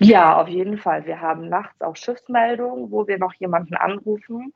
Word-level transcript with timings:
Ja, 0.00 0.40
auf 0.40 0.48
jeden 0.48 0.78
Fall. 0.78 1.06
Wir 1.06 1.20
haben 1.20 1.48
nachts 1.48 1.80
auch 1.80 1.96
Schiffsmeldungen, 1.96 2.90
wo 2.90 3.06
wir 3.06 3.18
noch 3.18 3.34
jemanden 3.34 3.74
anrufen, 3.74 4.52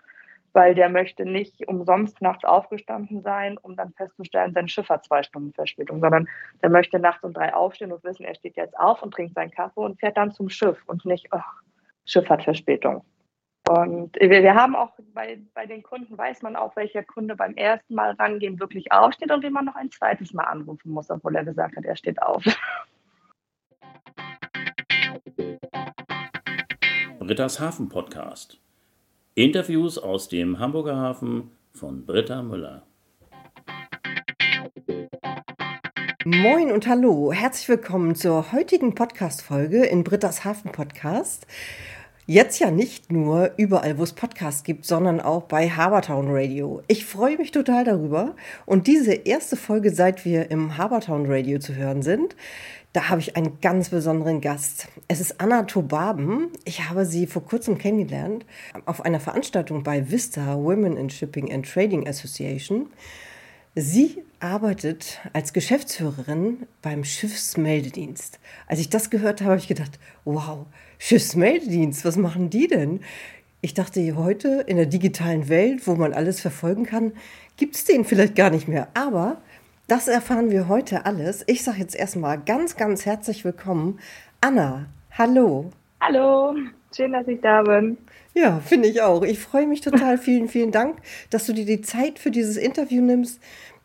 weil 0.53 0.75
der 0.75 0.89
möchte 0.89 1.25
nicht 1.25 1.67
umsonst 1.67 2.21
nachts 2.21 2.45
aufgestanden 2.45 3.23
sein, 3.23 3.59
um 3.59 3.75
dann 3.77 3.93
festzustellen, 3.95 4.53
sein 4.53 4.69
Schiff 4.69 4.89
hat 4.89 5.05
zwei 5.05 5.23
Stunden 5.23 5.53
Verspätung, 5.53 6.01
sondern 6.01 6.29
der 6.63 6.71
möchte 6.71 6.99
nachts 6.99 7.25
um 7.25 7.33
drei 7.33 7.55
aufstehen 7.55 7.93
und 7.93 8.05
wissen, 8.05 8.25
er 8.25 8.35
steht 8.35 8.57
jetzt 8.57 8.79
auf 8.79 9.03
und 9.03 9.15
trinkt 9.15 9.35
seinen 9.35 9.51
Kaffee 9.51 9.81
und 9.81 9.99
fährt 9.99 10.17
dann 10.17 10.33
zum 10.33 10.49
Schiff 10.49 10.83
und 10.87 11.05
nicht, 11.05 11.29
oh, 11.33 11.41
Schiff 12.05 12.29
hat 12.29 12.45
Verspätung. 12.45 13.05
Und 13.69 14.17
wir, 14.17 14.43
wir 14.43 14.55
haben 14.55 14.75
auch 14.75 14.91
bei, 15.15 15.41
bei 15.55 15.67
den 15.67 15.83
Kunden, 15.83 16.19
weiß 16.19 16.43
man 16.43 16.57
auch, 16.57 16.75
welcher 16.75 17.05
Kunde 17.05 17.37
beim 17.37 17.55
ersten 17.55 17.95
Mal 17.95 18.11
rangehen 18.13 18.59
wirklich 18.59 18.91
aufsteht 18.91 19.31
und 19.31 19.43
wie 19.45 19.51
man 19.51 19.65
noch 19.65 19.77
ein 19.77 19.91
zweites 19.91 20.33
Mal 20.33 20.45
anrufen 20.45 20.91
muss, 20.91 21.11
obwohl 21.11 21.37
er 21.37 21.45
gesagt 21.45 21.77
hat, 21.77 21.85
er 21.85 21.97
steht 21.97 22.21
auf. 22.21 22.45
Britta's 27.25 27.61
Hafen 27.61 27.89
Podcast. 27.89 28.59
Interviews 29.37 29.97
aus 29.97 30.29
dem 30.29 30.59
Hamburger 30.59 30.97
Hafen 30.97 31.53
von 31.73 32.05
Britta 32.05 32.43
Müller. 32.43 32.83
Moin 36.25 36.73
und 36.73 36.89
hallo, 36.89 37.33
herzlich 37.33 37.69
willkommen 37.69 38.17
zur 38.17 38.51
heutigen 38.51 38.97
Podcast-Folge 38.97 39.85
in 39.85 40.03
Britta's 40.03 40.45
Hafen 40.45 40.73
Podcast. 40.73 41.47
Jetzt 42.27 42.59
ja 42.59 42.73
nicht 42.73 43.13
nur 43.13 43.53
überall, 43.57 43.99
wo 43.99 44.03
es 44.03 44.15
Podcasts 44.15 44.65
gibt, 44.65 44.85
sondern 44.85 45.21
auch 45.21 45.45
bei 45.45 45.69
Habertown 45.69 46.27
Radio. 46.29 46.83
Ich 46.89 47.05
freue 47.05 47.37
mich 47.37 47.53
total 47.53 47.85
darüber. 47.85 48.35
Und 48.67 48.89
diese 48.89 49.13
erste 49.13 49.57
Folge, 49.57 49.95
seit 49.95 50.25
wir 50.25 50.51
im 50.51 50.77
Habertown 50.77 51.27
Radio 51.27 51.61
zu 51.61 51.77
hören 51.77 52.03
sind, 52.03 52.35
da 52.93 53.09
habe 53.09 53.21
ich 53.21 53.37
einen 53.37 53.61
ganz 53.61 53.89
besonderen 53.89 54.41
Gast. 54.41 54.89
Es 55.09 55.21
ist 55.21 55.41
Anna 55.41 55.63
Tobaben. 55.63 56.49
Ich 56.65 56.89
habe 56.89 57.07
sie 57.07 57.27
vor 57.27 57.45
kurzem 57.45 57.79
kennengelernt 57.79 58.45
auf 58.85 59.05
einer 59.05 59.21
Veranstaltung 59.21 59.83
bei 59.83 60.11
Vista 60.11 60.57
Women 60.57 60.99
in 60.99 61.09
Shipping 61.09 61.51
and 61.51 61.67
Trading 61.67 62.07
Association. 62.07 62.89
Sie 63.75 64.23
arbeitet 64.41 65.21
als 65.33 65.55
Geschäftsführerin 65.55 66.67
beim 66.83 67.05
Schiffsmeldedienst. 67.05 68.39
Als 68.67 68.81
ich 68.81 68.91
das 68.91 69.09
gehört 69.09 69.41
habe, 69.41 69.53
habe 69.53 69.61
ich 69.61 69.69
gedacht, 69.69 69.99
wow, 70.27 70.67
Schiffsmeldedienst, 70.99 72.05
was 72.05 72.17
machen 72.17 72.51
die 72.51 72.69
denn? 72.69 73.01
Ich 73.63 73.73
dachte, 73.73 74.17
heute 74.17 74.65
in 74.67 74.77
der 74.77 74.87
digitalen 74.87 75.49
Welt, 75.49 75.87
wo 75.87 75.95
man 75.95 76.13
alles 76.13 76.41
verfolgen 76.43 76.85
kann, 76.85 77.13
gibt 77.57 77.77
es 77.77 77.87
den 77.87 78.05
vielleicht 78.05 78.35
gar 78.35 78.51
nicht 78.51 78.69
mehr. 78.69 78.89
Aber 78.93 79.41
das 79.93 80.09
erfahren 80.09 80.51
wir 80.51 80.69
heute 80.69 81.05
alles. 81.05 81.45
Ich 81.47 81.65
sage 81.65 81.81
jetzt 81.81 81.95
erstmal 81.95 82.39
ganz, 82.39 82.79
ganz 82.79 83.05
herzlich 83.05 83.45
willkommen. 83.45 83.99
Anna, 84.41 84.87
hallo. 85.19 85.71
Hallo, 86.01 86.55
schön, 86.97 87.13
dass 87.13 87.29
ich 87.29 87.43
da 87.43 87.61
bin. 87.61 87.99
Ja, 88.33 88.61
finde 88.61 88.89
ich 88.89 89.03
auch. 89.03 89.23
Ich 89.23 89.39
freue 89.39 89.67
mich 89.67 89.83
total. 89.83 90.17
vielen, 90.19 90.49
vielen 90.49 90.73
Dank, 90.73 90.97
dass 91.29 91.45
du 91.45 91.53
dir 91.53 91.67
die 91.67 91.83
Zeit 91.83 92.19
für 92.19 92.31
dieses 92.31 92.57
Interview 92.57 93.03
nimmst. 93.03 93.39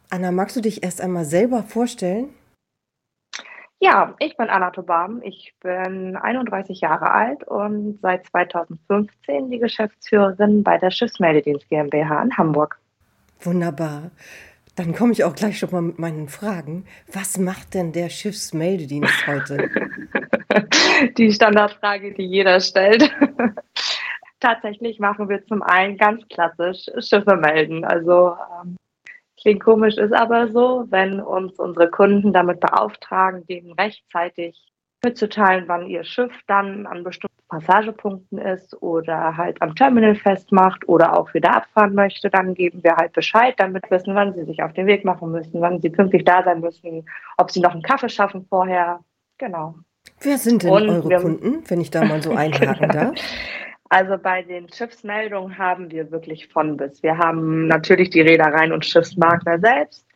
Anna, 0.09 0.31
magst 0.31 0.55
du 0.55 0.61
dich 0.61 0.81
erst 0.81 1.02
einmal 1.02 1.25
selber 1.25 1.63
vorstellen? 1.63 2.30
Ja, 3.81 4.16
ich 4.19 4.38
bin 4.38 4.47
Anna 4.47 4.69
Tobam. 4.69 5.22
Ich 5.23 5.55
bin 5.61 6.16
31 6.16 6.80
Jahre 6.80 7.11
alt 7.11 7.44
und 7.44 8.00
seit 8.02 8.25
2015 8.28 9.52
die 9.52 9.59
Geschäftsführerin 9.59 10.63
bei 10.63 10.78
der 10.78 10.89
Schiffsmeldedienst 10.89 11.67
GmbH 11.67 12.22
in 12.22 12.38
Hamburg. 12.38 12.80
Wunderbar. 13.41 14.11
Dann 14.78 14.94
komme 14.94 15.11
ich 15.11 15.23
auch 15.23 15.33
gleich 15.33 15.58
schon 15.58 15.72
mal 15.72 15.81
mit 15.81 15.97
meinen 15.97 16.30
Fragen. 16.30 16.86
Was 17.11 17.39
macht 17.39 17.73
denn 17.73 17.94
der 17.94 18.09
Schiffsmeldedienst 18.09 19.25
heute? 19.25 19.69
Die 21.17 21.31
Standardfrage, 21.31 22.14
die 22.14 22.25
jeder 22.25 22.59
stellt. 22.59 23.11
Tatsächlich 24.39 25.00
machen 25.00 25.30
wir 25.30 25.44
zum 25.45 25.64
einen 25.64 25.97
ganz 25.97 26.28
klassisch 26.30 26.85
Schiffe 27.00 27.35
melden. 27.38 27.85
Also 27.85 28.35
ähm, 28.62 28.78
klingt 29.40 29.63
komisch, 29.63 29.97
ist 29.97 30.13
aber 30.13 30.47
so, 30.52 30.85
wenn 30.90 31.19
uns 31.22 31.57
unsere 31.57 31.90
Kunden 31.90 32.31
damit 32.31 32.59
beauftragen, 32.59 33.46
denen 33.47 33.73
rechtzeitig 33.73 34.57
mitzuteilen, 35.03 35.66
wann 35.68 35.88
ihr 35.88 36.03
Schiff 36.03 36.31
dann 36.47 36.85
an 36.88 37.03
bestimmten 37.03 37.35
Passagepunkten 37.50 38.40
ist 38.40 38.81
oder 38.81 39.38
halt 39.38 39.62
am 39.62 39.75
Terminal 39.75 40.16
festmacht 40.16 40.88
oder 40.88 41.18
auch 41.18 41.34
wieder 41.34 41.56
abfahren 41.56 41.94
möchte, 41.94 42.30
dann 42.30 42.53
geben 42.53 42.84
wir 42.84 42.96
halt 42.96 43.13
Bescheid, 43.13 43.56
damit 43.58 43.90
wissen, 43.90 44.16
wann 44.16 44.34
sie 44.34 44.46
sich 44.46 44.63
auf 44.63 44.74
den 44.74 44.88
Weg 44.88 45.06
machen 45.06 45.31
müssen, 45.31 45.62
wann 45.62 45.80
sie 45.80 45.90
pünktlich 45.90 46.25
da 46.25 46.44
sein 46.44 46.59
müssen, 46.59 47.06
ob 47.38 47.52
sie 47.52 47.62
noch 47.62 47.72
einen 47.72 47.84
Kaffee 47.84 48.09
schaffen 48.09 48.46
vorher. 48.50 49.00
Genau. 49.38 49.75
Wer 50.22 50.38
sind 50.38 50.63
denn 50.63 50.72
Und 50.72 50.90
eure 50.90 51.22
Kunden, 51.22 51.64
wenn 51.68 51.81
ich 51.81 51.91
da 51.91 52.03
mal 52.03 52.22
so 52.22 52.31
einhaken 52.35 52.90
darf? 52.90 53.16
Also 53.90 54.18
bei 54.18 54.41
den 54.41 54.72
Schiffsmeldungen 54.72 55.58
haben 55.58 55.91
wir 55.91 56.12
wirklich 56.12 56.47
von 56.47 56.75
bis. 56.75 57.02
Wir 57.03 57.18
haben 57.18 57.68
natürlich 57.68 58.09
die 58.09 58.22
Reedereien 58.22 58.74
und 58.74 58.85
Schiffsmakler 58.85 59.59
selbst. 59.59 60.06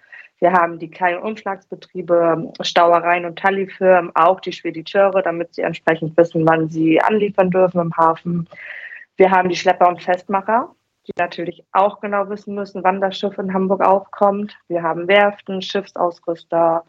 Wir 0.42 0.54
haben 0.54 0.80
die 0.80 0.90
kleinen 0.90 1.22
Umschlagsbetriebe, 1.22 2.52
Stauereien 2.62 3.26
und 3.26 3.38
Tallifirmen, 3.38 4.12
auch 4.16 4.40
die 4.40 4.52
Spediteure, 4.52 5.22
damit 5.22 5.54
sie 5.54 5.62
entsprechend 5.62 6.18
wissen, 6.18 6.48
wann 6.48 6.68
sie 6.68 7.00
anliefern 7.00 7.52
dürfen 7.52 7.80
im 7.80 7.96
Hafen. 7.96 8.50
Wir 9.18 9.30
haben 9.30 9.50
die 9.50 9.56
Schlepper 9.56 9.88
und 9.88 10.02
Festmacher, 10.02 10.74
die 11.06 11.12
natürlich 11.16 11.64
auch 11.74 12.00
genau 12.00 12.28
wissen 12.28 12.56
müssen, 12.56 12.84
wann 12.84 13.00
das 13.00 13.20
Schiff 13.20 13.38
in 13.38 13.54
Hamburg 13.54 13.86
aufkommt. 13.86 14.58
Wir 14.68 14.82
haben 14.82 15.08
Werften, 15.08 15.62
Schiffsausrüster, 15.62 16.84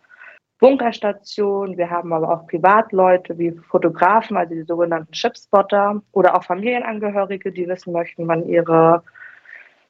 Bunkerstationen. 0.59 1.77
Wir 1.77 1.91
haben 1.91 2.15
aber 2.15 2.33
auch 2.33 2.47
Privatleute 2.47 3.37
wie 3.37 3.53
Fotografen, 3.69 4.39
also 4.39 4.55
die 4.55 4.63
sogenannten 4.63 5.13
Shipspotter 5.13 6.01
oder 6.13 6.35
auch 6.37 6.45
Familienangehörige, 6.45 7.53
die 7.53 7.69
wissen 7.69 7.93
möchten, 7.93 8.27
wann 8.27 8.49
ihre 8.49 9.03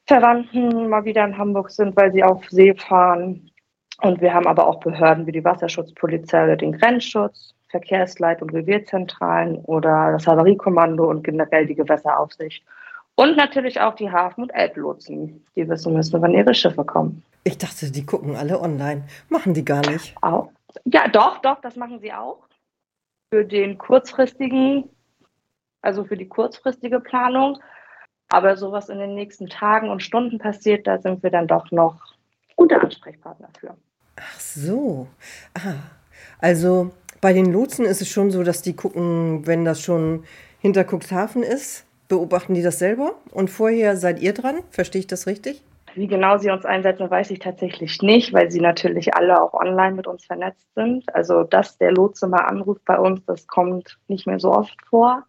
Verwandten 0.05 0.89
mal 0.89 1.05
wieder 1.05 1.23
in 1.23 1.37
Hamburg 1.37 1.71
sind, 1.71 1.95
weil 1.95 2.11
sie 2.11 2.25
auf 2.25 2.43
See 2.49 2.73
fahren. 2.73 3.49
Und 4.01 4.21
wir 4.21 4.33
haben 4.33 4.47
aber 4.47 4.67
auch 4.67 4.79
Behörden 4.79 5.27
wie 5.27 5.31
die 5.31 5.43
Wasserschutzpolizei 5.43 6.43
oder 6.43 6.57
den 6.57 6.73
Grenzschutz, 6.73 7.53
Verkehrsleit- 7.69 8.41
und 8.41 8.51
Revierzentralen 8.53 9.57
oder 9.65 10.11
das 10.11 10.27
Havariekommando 10.27 11.09
und 11.09 11.23
generell 11.23 11.65
die 11.65 11.75
Gewässeraufsicht. 11.75 12.63
Und 13.15 13.37
natürlich 13.37 13.79
auch 13.79 13.95
die 13.95 14.11
Hafen- 14.11 14.43
und 14.43 14.49
Elblotsen, 14.49 15.45
die 15.55 15.69
wissen 15.69 15.93
müssen, 15.93 16.21
wann 16.21 16.33
ihre 16.33 16.53
Schiffe 16.53 16.83
kommen. 16.83 17.23
Ich 17.43 17.57
dachte, 17.57 17.91
die 17.91 18.05
gucken 18.05 18.35
alle 18.35 18.59
online. 18.59 19.03
Machen 19.29 19.53
die 19.53 19.65
gar 19.65 19.87
nicht. 19.87 20.15
Auch. 20.21 20.49
Ja, 20.85 21.07
doch, 21.07 21.39
doch, 21.39 21.61
das 21.61 21.75
machen 21.75 21.99
sie 21.99 22.13
auch. 22.13 22.39
Für 23.31 23.45
den 23.45 23.77
kurzfristigen, 23.77 24.89
also 25.81 26.05
für 26.05 26.17
die 26.17 26.27
kurzfristige 26.27 26.99
Planung. 26.99 27.59
Aber 28.29 28.57
sowas 28.57 28.89
in 28.89 28.97
den 28.97 29.13
nächsten 29.13 29.47
Tagen 29.47 29.89
und 29.89 30.01
Stunden 30.01 30.39
passiert, 30.39 30.87
da 30.87 30.97
sind 30.97 31.21
wir 31.21 31.29
dann 31.29 31.47
doch 31.47 31.69
noch 31.71 32.12
gute 32.63 32.79
Ansprechpartner 32.79 33.49
für. 33.59 33.75
Ach 34.15 34.39
so. 34.39 35.07
Ah, 35.53 35.83
also 36.39 36.91
bei 37.19 37.33
den 37.33 37.51
Lotsen 37.51 37.85
ist 37.85 38.01
es 38.01 38.07
schon 38.07 38.31
so, 38.31 38.43
dass 38.43 38.61
die 38.61 38.73
gucken, 38.73 39.45
wenn 39.45 39.65
das 39.65 39.81
schon 39.81 40.23
hinter 40.59 40.85
Cuxhaven 40.85 41.43
ist, 41.43 41.85
beobachten 42.07 42.53
die 42.53 42.61
das 42.61 42.79
selber 42.79 43.15
und 43.31 43.49
vorher 43.49 43.97
seid 43.97 44.21
ihr 44.21 44.33
dran. 44.33 44.59
Verstehe 44.69 45.01
ich 45.01 45.07
das 45.07 45.27
richtig? 45.27 45.61
Wie 45.95 46.07
genau 46.07 46.37
sie 46.37 46.51
uns 46.51 46.63
einsetzen, 46.63 47.11
weiß 47.11 47.31
ich 47.31 47.39
tatsächlich 47.39 48.01
nicht, 48.01 48.31
weil 48.31 48.49
sie 48.49 48.61
natürlich 48.61 49.13
alle 49.13 49.41
auch 49.41 49.53
online 49.53 49.95
mit 49.95 50.07
uns 50.07 50.25
vernetzt 50.25 50.73
sind. 50.73 51.03
Also, 51.13 51.43
dass 51.43 51.77
der 51.77 51.91
Lotse 51.91 52.27
mal 52.27 52.45
anruft 52.45 52.85
bei 52.85 52.97
uns, 52.97 53.25
das 53.25 53.45
kommt 53.45 53.99
nicht 54.07 54.25
mehr 54.25 54.39
so 54.39 54.53
oft 54.53 54.77
vor. 54.89 55.25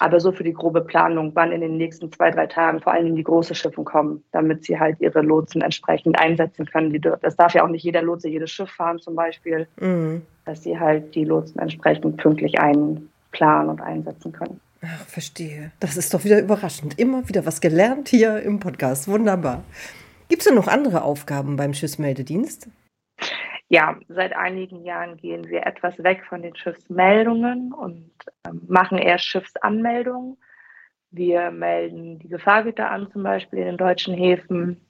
Aber 0.00 0.20
so 0.20 0.32
für 0.32 0.44
die 0.44 0.52
grobe 0.52 0.80
Planung, 0.80 1.32
wann 1.34 1.52
in 1.52 1.60
den 1.60 1.76
nächsten 1.76 2.12
zwei, 2.12 2.30
drei 2.30 2.46
Tagen 2.46 2.80
vor 2.80 2.92
allem 2.92 3.16
die 3.16 3.24
großen 3.24 3.54
Schiffe 3.54 3.82
kommen, 3.82 4.22
damit 4.32 4.64
sie 4.64 4.78
halt 4.78 5.00
ihre 5.00 5.22
Lotsen 5.22 5.60
entsprechend 5.60 6.18
einsetzen 6.18 6.66
können. 6.66 6.98
das 7.20 7.36
darf 7.36 7.54
ja 7.54 7.64
auch 7.64 7.68
nicht 7.68 7.82
jeder 7.82 8.02
Lotse 8.02 8.28
jedes 8.28 8.50
Schiff 8.50 8.70
fahren 8.70 8.98
zum 8.98 9.14
Beispiel, 9.14 9.66
mhm. 9.80 10.22
dass 10.44 10.62
sie 10.62 10.78
halt 10.78 11.14
die 11.14 11.24
Lotsen 11.24 11.60
entsprechend 11.60 12.16
pünktlich 12.16 12.58
einplanen 12.60 13.70
und 13.70 13.80
einsetzen 13.80 14.32
können. 14.32 14.60
Ach, 14.82 15.06
verstehe. 15.06 15.72
Das 15.80 15.96
ist 15.96 16.14
doch 16.14 16.24
wieder 16.24 16.38
überraschend. 16.40 16.98
Immer 16.98 17.28
wieder 17.28 17.44
was 17.44 17.60
gelernt 17.60 18.08
hier 18.08 18.40
im 18.42 18.60
Podcast. 18.60 19.08
Wunderbar. 19.08 19.64
Gibt 20.28 20.42
es 20.42 20.46
denn 20.46 20.54
noch 20.54 20.68
andere 20.68 21.02
Aufgaben 21.02 21.56
beim 21.56 21.74
Schiffsmeldedienst? 21.74 22.68
Ja, 23.70 23.98
seit 24.08 24.34
einigen 24.34 24.84
Jahren 24.84 25.18
gehen 25.18 25.46
wir 25.48 25.66
etwas 25.66 26.02
weg 26.02 26.24
von 26.26 26.40
den 26.40 26.56
Schiffsmeldungen 26.56 27.72
und 27.74 28.10
ähm, 28.46 28.62
machen 28.66 28.96
eher 28.96 29.18
Schiffsanmeldungen. 29.18 30.38
Wir 31.10 31.50
melden 31.50 32.18
die 32.18 32.28
Gefahrgüter 32.28 32.90
an, 32.90 33.10
zum 33.10 33.22
Beispiel 33.22 33.60
in 33.60 33.66
den 33.66 33.76
deutschen 33.76 34.14
Häfen. 34.14 34.80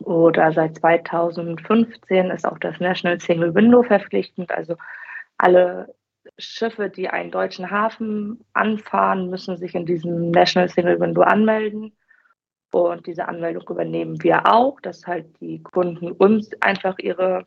Oder 0.00 0.52
seit 0.52 0.76
2015 0.76 2.30
ist 2.30 2.46
auch 2.46 2.58
das 2.58 2.78
National 2.80 3.20
Single 3.20 3.54
Window 3.54 3.82
verpflichtend. 3.82 4.50
Also 4.52 4.76
alle 5.38 5.94
Schiffe, 6.38 6.90
die 6.90 7.08
einen 7.08 7.30
deutschen 7.32 7.70
Hafen 7.70 8.44
anfahren, 8.52 9.28
müssen 9.28 9.56
sich 9.56 9.74
in 9.74 9.86
diesem 9.86 10.30
National 10.30 10.68
Single 10.68 11.00
Window 11.00 11.22
anmelden. 11.22 11.96
Und 12.72 13.06
diese 13.06 13.28
Anmeldung 13.28 13.64
übernehmen 13.68 14.22
wir 14.22 14.52
auch, 14.52 14.80
dass 14.80 15.06
halt 15.06 15.40
die 15.40 15.62
Kunden 15.62 16.10
uns 16.12 16.50
einfach 16.60 16.98
ihre 16.98 17.46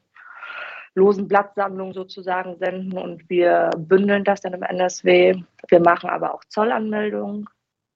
losen 0.98 1.28
Blattsammlungen 1.28 1.94
sozusagen 1.94 2.58
senden 2.58 2.98
und 2.98 3.30
wir 3.30 3.70
bündeln 3.78 4.24
das 4.24 4.42
dann 4.42 4.54
im 4.54 4.64
NSW. 4.64 5.36
Wir 5.68 5.80
machen 5.80 6.10
aber 6.10 6.34
auch 6.34 6.44
Zollanmeldungen, 6.50 7.48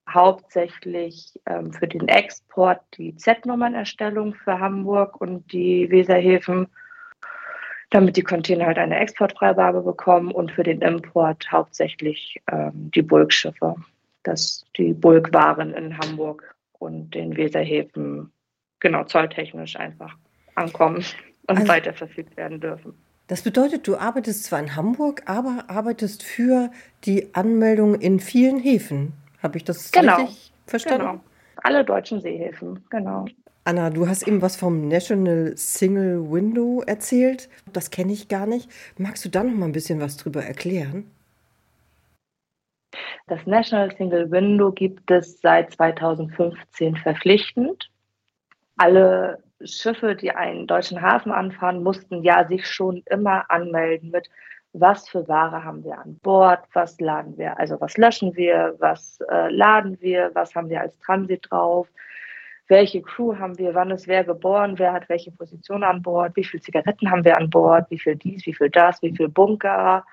hauptsächlich 0.07 1.39
ähm, 1.47 1.73
für 1.73 1.87
den 1.87 2.07
Export 2.07 2.79
die 2.97 3.15
Z-Nummernerstellung 3.15 4.35
für 4.35 4.59
Hamburg 4.59 5.19
und 5.19 5.51
die 5.51 5.89
Weserhäfen, 5.89 6.67
damit 7.89 8.17
die 8.17 8.23
Container 8.23 8.67
halt 8.67 8.77
eine 8.77 8.99
Exportfreigabe 8.99 9.81
bekommen 9.81 10.31
und 10.31 10.51
für 10.51 10.63
den 10.63 10.81
Import 10.81 11.51
hauptsächlich 11.51 12.39
ähm, 12.51 12.91
die 12.93 13.01
Bulkschiffe, 13.01 13.75
dass 14.21 14.63
die 14.77 14.93
Bulkwaren 14.93 15.73
in 15.73 15.97
Hamburg 15.97 16.55
und 16.77 17.15
den 17.15 17.35
Weserhäfen 17.35 18.31
genau 18.79 19.05
zolltechnisch 19.05 19.75
einfach 19.75 20.15
ankommen 20.53 21.03
und 21.47 21.57
also, 21.57 21.67
weiter 21.67 21.93
verfügt 21.93 22.37
werden 22.37 22.59
dürfen. 22.59 22.93
Das 23.27 23.41
bedeutet, 23.41 23.87
du 23.87 23.95
arbeitest 23.95 24.43
zwar 24.43 24.59
in 24.59 24.75
Hamburg, 24.75 25.23
aber 25.25 25.65
arbeitest 25.67 26.23
für 26.23 26.71
die 27.05 27.33
Anmeldung 27.33 27.95
in 27.95 28.19
vielen 28.19 28.59
Häfen. 28.59 29.13
Habe 29.41 29.57
ich 29.57 29.63
das 29.63 29.91
genau. 29.91 30.17
richtig 30.17 30.51
verstanden? 30.65 31.07
Genau. 31.07 31.23
Alle 31.63 31.85
deutschen 31.85 32.19
Seehäfen, 32.21 32.83
genau. 32.89 33.25
Anna, 33.63 33.91
du 33.91 34.07
hast 34.07 34.27
eben 34.27 34.41
was 34.41 34.55
vom 34.55 34.87
National 34.87 35.55
Single 35.55 36.31
Window 36.31 36.81
erzählt. 36.81 37.47
Das 37.71 37.91
kenne 37.91 38.11
ich 38.11 38.27
gar 38.27 38.47
nicht. 38.47 38.69
Magst 38.97 39.23
du 39.23 39.29
da 39.29 39.43
noch 39.43 39.53
mal 39.53 39.67
ein 39.67 39.71
bisschen 39.71 40.01
was 40.01 40.17
drüber 40.17 40.43
erklären? 40.43 41.09
Das 43.27 43.45
National 43.45 43.95
Single 43.95 44.31
Window 44.31 44.71
gibt 44.71 45.09
es 45.11 45.39
seit 45.39 45.71
2015 45.73 46.97
verpflichtend. 46.97 47.89
Alle 48.77 49.43
Schiffe, 49.65 50.15
die 50.15 50.31
einen 50.31 50.67
deutschen 50.67 51.01
Hafen 51.01 51.31
anfahren, 51.31 51.83
mussten 51.83 52.23
ja 52.23 52.47
sich 52.47 52.67
schon 52.67 53.03
immer 53.09 53.49
anmelden 53.49 54.11
mit, 54.11 54.29
was 54.73 55.09
für 55.09 55.27
Ware 55.27 55.63
haben 55.63 55.83
wir 55.83 55.97
an 55.99 56.17
Bord, 56.23 56.59
was 56.73 56.99
laden 56.99 57.37
wir, 57.37 57.59
also 57.59 57.79
was 57.81 57.97
löschen 57.97 58.35
wir, 58.35 58.75
was 58.79 59.19
äh, 59.29 59.49
laden 59.49 59.97
wir, 60.01 60.31
was 60.33 60.55
haben 60.55 60.69
wir 60.69 60.81
als 60.81 60.97
Transit 60.99 61.45
drauf, 61.49 61.87
welche 62.67 63.01
Crew 63.01 63.37
haben 63.37 63.57
wir, 63.57 63.75
wann 63.75 63.91
ist 63.91 64.07
wer 64.07 64.23
geboren, 64.23 64.79
wer 64.79 64.93
hat 64.93 65.09
welche 65.09 65.31
Position 65.31 65.83
an 65.83 66.01
Bord, 66.01 66.35
wie 66.37 66.45
viele 66.45 66.61
Zigaretten 66.61 67.11
haben 67.11 67.25
wir 67.25 67.37
an 67.37 67.49
Bord, 67.49 67.89
wie 67.89 67.99
viel 67.99 68.15
dies, 68.15 68.45
wie 68.45 68.53
viel 68.53 68.69
das, 68.69 69.01
wie 69.01 69.15
viel 69.15 69.27
Bunker, 69.27 70.05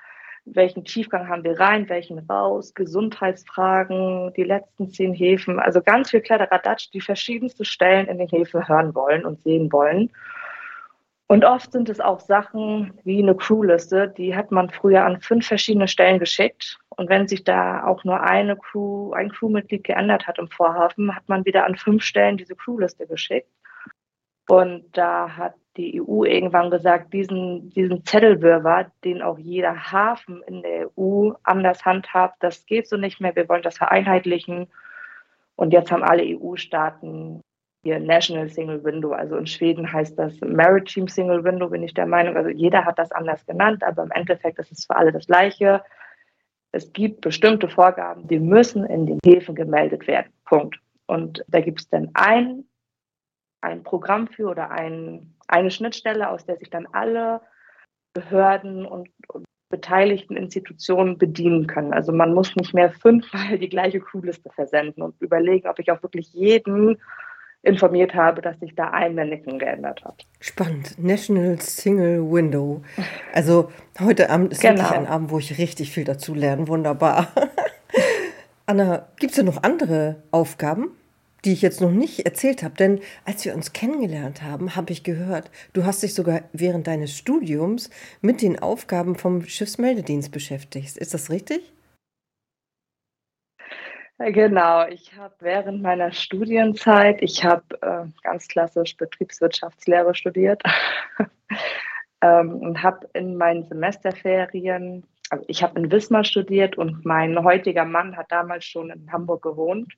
welchen 0.54 0.84
Tiefgang 0.84 1.28
haben 1.28 1.44
wir 1.44 1.58
rein, 1.58 1.88
welchen 1.88 2.18
raus, 2.20 2.74
Gesundheitsfragen, 2.74 4.32
die 4.34 4.44
letzten 4.44 4.88
zehn 4.90 5.14
Häfen, 5.14 5.58
also 5.58 5.80
ganz 5.80 6.10
viel 6.10 6.20
Kladderadatsch, 6.20 6.90
die 6.92 7.00
verschiedenste 7.00 7.64
Stellen 7.64 8.06
in 8.06 8.18
den 8.18 8.28
Häfen 8.28 8.66
hören 8.68 8.94
wollen 8.94 9.24
und 9.24 9.42
sehen 9.42 9.72
wollen. 9.72 10.10
Und 11.30 11.44
oft 11.44 11.72
sind 11.72 11.90
es 11.90 12.00
auch 12.00 12.20
Sachen 12.20 12.98
wie 13.04 13.22
eine 13.22 13.36
Crewliste, 13.36 14.08
die 14.08 14.34
hat 14.34 14.50
man 14.50 14.70
früher 14.70 15.04
an 15.04 15.20
fünf 15.20 15.46
verschiedene 15.46 15.86
Stellen 15.86 16.18
geschickt. 16.18 16.78
Und 16.96 17.10
wenn 17.10 17.28
sich 17.28 17.44
da 17.44 17.84
auch 17.84 18.02
nur 18.04 18.22
eine 18.22 18.56
Crew, 18.56 19.12
ein 19.12 19.30
Crewmitglied 19.30 19.84
geändert 19.84 20.26
hat 20.26 20.38
im 20.38 20.48
Vorhafen, 20.48 21.14
hat 21.14 21.28
man 21.28 21.44
wieder 21.44 21.66
an 21.66 21.76
fünf 21.76 22.02
Stellen 22.02 22.38
diese 22.38 22.56
Crewliste 22.56 23.06
geschickt. 23.06 23.50
Und 24.48 24.84
da 24.96 25.36
hat 25.36 25.54
die 25.78 26.02
EU 26.02 26.24
irgendwann 26.24 26.70
gesagt, 26.70 27.14
diesen, 27.14 27.70
diesen 27.70 28.04
Zettelwirrwarr, 28.04 28.90
den 29.04 29.22
auch 29.22 29.38
jeder 29.38 29.92
Hafen 29.92 30.42
in 30.46 30.62
der 30.62 30.90
EU 30.98 31.30
anders 31.44 31.84
handhabt, 31.84 32.42
das 32.42 32.66
geht 32.66 32.88
so 32.88 32.96
nicht 32.96 33.20
mehr. 33.20 33.34
Wir 33.36 33.48
wollen 33.48 33.62
das 33.62 33.78
vereinheitlichen. 33.78 34.66
Und 35.56 35.72
jetzt 35.72 35.90
haben 35.90 36.02
alle 36.02 36.24
EU-Staaten 36.24 37.42
ihr 37.84 38.00
National 38.00 38.48
Single 38.48 38.82
Window. 38.84 39.12
Also 39.12 39.36
in 39.36 39.46
Schweden 39.46 39.90
heißt 39.90 40.18
das 40.18 40.40
Maritime 40.40 41.08
Single 41.08 41.44
Window, 41.44 41.68
bin 41.68 41.82
ich 41.82 41.94
der 41.94 42.06
Meinung. 42.06 42.36
Also 42.36 42.50
jeder 42.50 42.84
hat 42.84 42.98
das 42.98 43.12
anders 43.12 43.46
genannt, 43.46 43.82
aber 43.84 44.02
im 44.02 44.10
Endeffekt 44.10 44.58
ist 44.58 44.72
es 44.72 44.84
für 44.84 44.96
alle 44.96 45.12
das 45.12 45.26
Gleiche. 45.26 45.82
Es 46.72 46.92
gibt 46.92 47.20
bestimmte 47.22 47.68
Vorgaben, 47.68 48.26
die 48.26 48.40
müssen 48.40 48.84
in 48.84 49.06
den 49.06 49.18
Häfen 49.24 49.54
gemeldet 49.54 50.06
werden. 50.06 50.32
Punkt. 50.44 50.78
Und 51.06 51.44
da 51.48 51.60
gibt 51.60 51.80
es 51.80 51.88
dann 51.88 52.10
ein, 52.14 52.64
ein 53.60 53.82
Programm 53.82 54.26
für 54.26 54.48
oder 54.48 54.70
ein 54.70 55.34
eine 55.48 55.70
Schnittstelle, 55.70 56.28
aus 56.30 56.44
der 56.44 56.56
sich 56.56 56.70
dann 56.70 56.86
alle 56.92 57.40
Behörden 58.14 58.86
und, 58.86 59.08
und 59.28 59.44
beteiligten 59.70 60.36
Institutionen 60.36 61.18
bedienen 61.18 61.66
können. 61.66 61.92
Also 61.92 62.12
man 62.12 62.32
muss 62.32 62.56
nicht 62.56 62.74
mehr 62.74 62.90
fünfmal 62.90 63.58
die 63.58 63.68
gleiche 63.68 64.00
Crewliste 64.00 64.50
versenden 64.50 65.02
und 65.02 65.20
überlegen, 65.20 65.68
ob 65.68 65.78
ich 65.78 65.90
auch 65.90 66.02
wirklich 66.02 66.32
jeden 66.32 66.98
informiert 67.62 68.14
habe, 68.14 68.40
dass 68.40 68.58
sich 68.60 68.74
da 68.74 68.90
ein 68.90 69.14
Mannequin 69.14 69.58
geändert 69.58 70.04
hat. 70.04 70.24
Spannend. 70.40 70.96
National 70.98 71.60
Single 71.60 72.30
Window. 72.30 72.82
Also 73.32 73.70
heute 74.00 74.30
Abend 74.30 74.52
ist 74.52 74.62
genau. 74.62 74.76
wirklich 74.76 74.92
ein 74.92 75.06
Abend, 75.06 75.30
wo 75.30 75.38
ich 75.38 75.58
richtig 75.58 75.90
viel 75.90 76.04
dazu 76.04 76.34
lerne. 76.34 76.68
Wunderbar. 76.68 77.28
Anna, 78.66 79.08
gibt 79.18 79.30
es 79.30 79.36
denn 79.36 79.46
noch 79.46 79.62
andere 79.62 80.22
Aufgaben? 80.30 80.92
Die 81.44 81.52
ich 81.52 81.62
jetzt 81.62 81.80
noch 81.80 81.90
nicht 81.90 82.26
erzählt 82.26 82.62
habe. 82.62 82.74
Denn 82.74 83.00
als 83.24 83.44
wir 83.44 83.54
uns 83.54 83.72
kennengelernt 83.72 84.42
haben, 84.42 84.76
habe 84.76 84.92
ich 84.92 85.04
gehört, 85.04 85.50
du 85.72 85.84
hast 85.84 86.02
dich 86.02 86.14
sogar 86.14 86.42
während 86.52 86.86
deines 86.86 87.16
Studiums 87.16 87.90
mit 88.20 88.42
den 88.42 88.58
Aufgaben 88.58 89.16
vom 89.16 89.44
Schiffsmeldedienst 89.44 90.32
beschäftigt. 90.32 90.96
Ist 90.96 91.14
das 91.14 91.30
richtig? 91.30 91.72
Genau, 94.18 94.84
ich 94.88 95.16
habe 95.16 95.34
während 95.38 95.80
meiner 95.80 96.10
Studienzeit, 96.10 97.22
ich 97.22 97.44
habe 97.44 97.62
äh, 97.82 98.04
ganz 98.24 98.48
klassisch 98.48 98.96
Betriebswirtschaftslehre 98.96 100.12
studiert 100.12 100.60
ähm, 102.20 102.56
und 102.56 102.82
habe 102.82 103.08
in 103.12 103.36
meinen 103.36 103.68
Semesterferien, 103.68 105.04
also 105.30 105.44
ich 105.46 105.62
habe 105.62 105.78
in 105.78 105.92
Wismar 105.92 106.24
studiert 106.24 106.76
und 106.76 107.04
mein 107.04 107.44
heutiger 107.44 107.84
Mann 107.84 108.16
hat 108.16 108.32
damals 108.32 108.64
schon 108.64 108.90
in 108.90 109.12
Hamburg 109.12 109.42
gewohnt. 109.42 109.94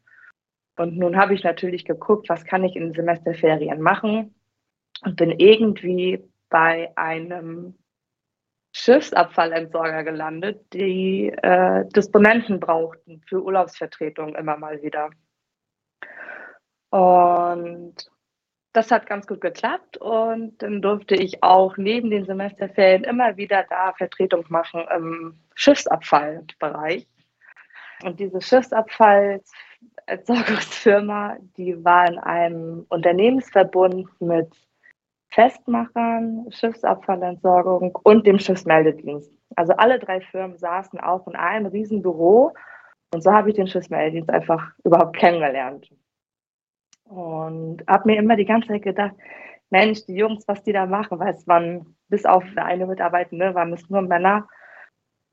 Und 0.81 0.97
nun 0.97 1.19
habe 1.19 1.35
ich 1.35 1.45
natürlich 1.45 1.85
geguckt, 1.85 2.31
was 2.31 2.47
kann 2.47 2.65
ich 2.65 2.75
in 2.75 2.95
Semesterferien 2.95 3.83
machen 3.83 4.35
und 5.03 5.17
bin 5.17 5.31
irgendwie 5.31 6.25
bei 6.49 6.91
einem 6.97 7.75
Schiffsabfallentsorger 8.73 10.05
gelandet, 10.05 10.73
die 10.73 11.29
äh, 11.43 11.85
Disponenten 11.95 12.61
brauchten 12.61 13.21
für 13.29 13.45
Urlaubsvertretung 13.45 14.35
immer 14.37 14.57
mal 14.57 14.81
wieder. 14.81 15.11
Und 16.89 17.97
das 18.73 18.91
hat 18.91 19.07
ganz 19.07 19.27
gut 19.27 19.43
geklappt 19.43 19.99
und 19.99 20.63
dann 20.63 20.81
durfte 20.81 21.15
ich 21.15 21.43
auch 21.43 21.77
neben 21.77 22.09
den 22.09 22.25
Semesterferien 22.25 23.05
immer 23.05 23.37
wieder 23.37 23.67
da 23.69 23.93
Vertretung 23.93 24.47
machen 24.49 24.87
im 24.97 25.41
Schiffsabfallbereich. 25.55 27.07
Und 28.03 28.19
diese 28.19 28.41
Schiffsabfall 28.41 29.43
Entsorgungsfirma, 30.11 31.37
die 31.57 31.85
war 31.85 32.09
in 32.09 32.19
einem 32.19 32.87
Unternehmensverbund 32.89 34.09
mit 34.21 34.49
Festmachern, 35.29 36.47
Schiffsabfallentsorgung 36.51 37.97
und 38.03 38.27
dem 38.27 38.39
Schiffsmeldedienst. 38.39 39.31
Also 39.57 39.73
alle 39.75 39.99
drei 39.99 40.21
Firmen 40.21 40.59
saßen 40.59 40.99
auch 41.01 41.27
in 41.27 41.37
einem 41.37 41.67
riesen 41.67 42.03
Büro 42.03 42.53
und 43.13 43.23
so 43.23 43.33
habe 43.33 43.51
ich 43.51 43.57
den 43.57 43.67
Schiffsmeldedienst 43.67 44.31
einfach 44.31 44.73
überhaupt 44.85 45.17
kennengelernt. 45.17 45.91
Und 47.05 47.83
habe 47.89 48.09
mir 48.09 48.19
immer 48.19 48.37
die 48.37 48.45
ganze 48.45 48.69
Zeit 48.69 48.83
gedacht, 48.83 49.15
Mensch, 49.71 50.05
die 50.07 50.15
Jungs, 50.15 50.47
was 50.47 50.63
die 50.63 50.73
da 50.73 50.87
machen, 50.87 51.19
weil 51.19 51.35
es 51.35 51.47
waren 51.47 51.97
bis 52.09 52.25
auf 52.25 52.45
eine 52.57 52.87
Mitarbeitende, 52.87 53.55
waren 53.55 53.73
es 53.73 53.89
nur 53.89 54.03
Männer. 54.03 54.49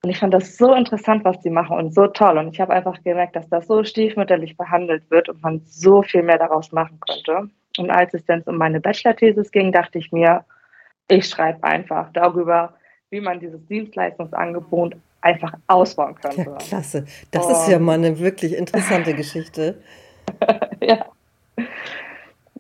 Und 0.08 0.12
ich 0.12 0.20
fand 0.20 0.34
das 0.34 0.56
so 0.56 0.74
interessant, 0.74 1.26
was 1.26 1.38
die 1.42 1.50
machen 1.50 1.76
und 1.76 1.94
so 1.94 2.08
toll. 2.08 2.38
Und 2.38 2.54
ich 2.54 2.62
habe 2.62 2.72
einfach 2.72 3.04
gemerkt, 3.04 3.36
dass 3.36 3.50
das 3.50 3.68
so 3.68 3.84
stiefmütterlich 3.84 4.56
behandelt 4.56 5.04
wird 5.12 5.28
und 5.28 5.44
man 5.44 5.60
so 5.66 6.02
viel 6.02 6.24
mehr 6.24 6.38
daraus 6.38 6.72
machen 6.72 6.98
könnte. 7.06 7.50
Und 7.78 7.92
als 7.92 8.14
es 8.14 8.24
dann 8.24 8.42
um 8.44 8.56
meine 8.56 8.80
Bachelor-Thesis 8.80 9.52
ging, 9.52 9.74
dachte 9.74 9.98
ich 9.98 10.14
mir, 10.14 10.46
ich 11.10 11.28
schreibe 11.28 11.62
einfach 11.62 12.10
darüber, 12.14 12.74
wie 13.10 13.20
man 13.20 13.42
dieses 13.42 13.60
Dienstleistungsangebot 13.66 14.96
einfach 15.20 15.54
ausbauen 15.68 16.16
könnte. 16.16 16.52
Ja, 16.52 16.56
klasse. 16.56 17.06
Das 17.32 17.46
und 17.46 17.52
ist 17.52 17.68
ja 17.68 17.78
mal 17.78 17.96
eine 17.96 18.18
wirklich 18.18 18.56
interessante 18.56 19.14
Geschichte. 19.14 19.76
ja. 20.82 21.06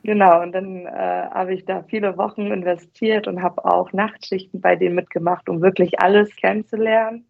Genau, 0.03 0.41
und 0.41 0.51
dann 0.51 0.85
äh, 0.85 0.89
habe 1.31 1.53
ich 1.53 1.63
da 1.63 1.83
viele 1.83 2.17
Wochen 2.17 2.51
investiert 2.51 3.25
und 3.25 3.41
habe 3.41 3.63
auch 3.63 3.93
Nachtschichten 3.93 4.59
bei 4.59 4.75
denen 4.75 4.95
mitgemacht, 4.95 5.47
um 5.47 5.61
wirklich 5.61 6.01
alles 6.01 6.35
kennenzulernen. 6.35 7.23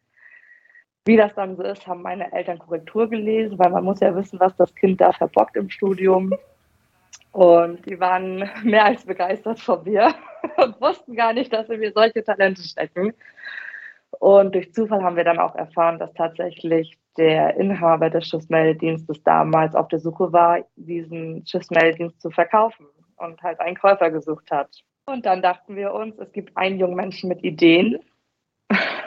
Wie 1.08 1.16
das 1.16 1.34
dann 1.36 1.56
so 1.56 1.64
ist, 1.64 1.88
haben 1.88 2.02
meine 2.02 2.34
Eltern 2.34 2.60
Korrektur 2.60 3.10
gelesen, 3.10 3.58
weil 3.58 3.72
man 3.72 3.86
muss 3.86 4.02
ja 4.02 4.14
wissen, 4.14 4.42
was 4.42 4.54
das 4.58 4.76
Kind 4.76 5.00
da 5.00 5.14
verbockt 5.14 5.56
im 5.56 5.70
Studium. 5.70 6.34
Und 7.32 7.86
die 7.86 7.98
waren 7.98 8.50
mehr 8.64 8.84
als 8.84 9.06
begeistert 9.06 9.58
von 9.62 9.86
mir 9.86 10.14
und 10.58 10.82
wussten 10.82 11.16
gar 11.16 11.32
nicht, 11.32 11.54
dass 11.54 11.70
in 11.70 11.80
mir 11.80 11.94
solche 11.94 12.26
Talente 12.26 12.62
stecken. 12.62 13.14
Und 14.20 14.54
durch 14.54 14.74
Zufall 14.74 15.02
haben 15.02 15.16
wir 15.16 15.24
dann 15.24 15.40
auch 15.40 15.56
erfahren, 15.56 15.98
dass 15.98 16.14
tatsächlich 16.14 16.98
der 17.18 17.56
Inhaber 17.56 18.10
des 18.10 18.28
Schiffsmeldedienstes 18.28 19.24
damals 19.24 19.76
auf 19.76 19.88
der 19.88 20.00
Suche 20.00 20.34
war, 20.34 20.60
diesen 20.76 21.48
Schiffsmeldedienst 21.48 22.20
zu 22.20 22.32
verkaufen 22.32 22.86
und 23.16 23.42
halt 23.42 23.62
einen 23.62 23.78
Käufer 23.78 24.12
gesucht 24.12 24.52
hat. 24.52 24.84
Und 25.06 25.26
dann 25.26 25.42
dachten 25.42 25.78
wir 25.78 25.94
uns, 25.94 26.20
es 26.20 26.34
gibt 26.34 26.58
einen 26.58 26.80
jungen 26.80 26.96
Menschen 26.96 27.30
mit 27.30 27.46
Ideen. 27.46 28.00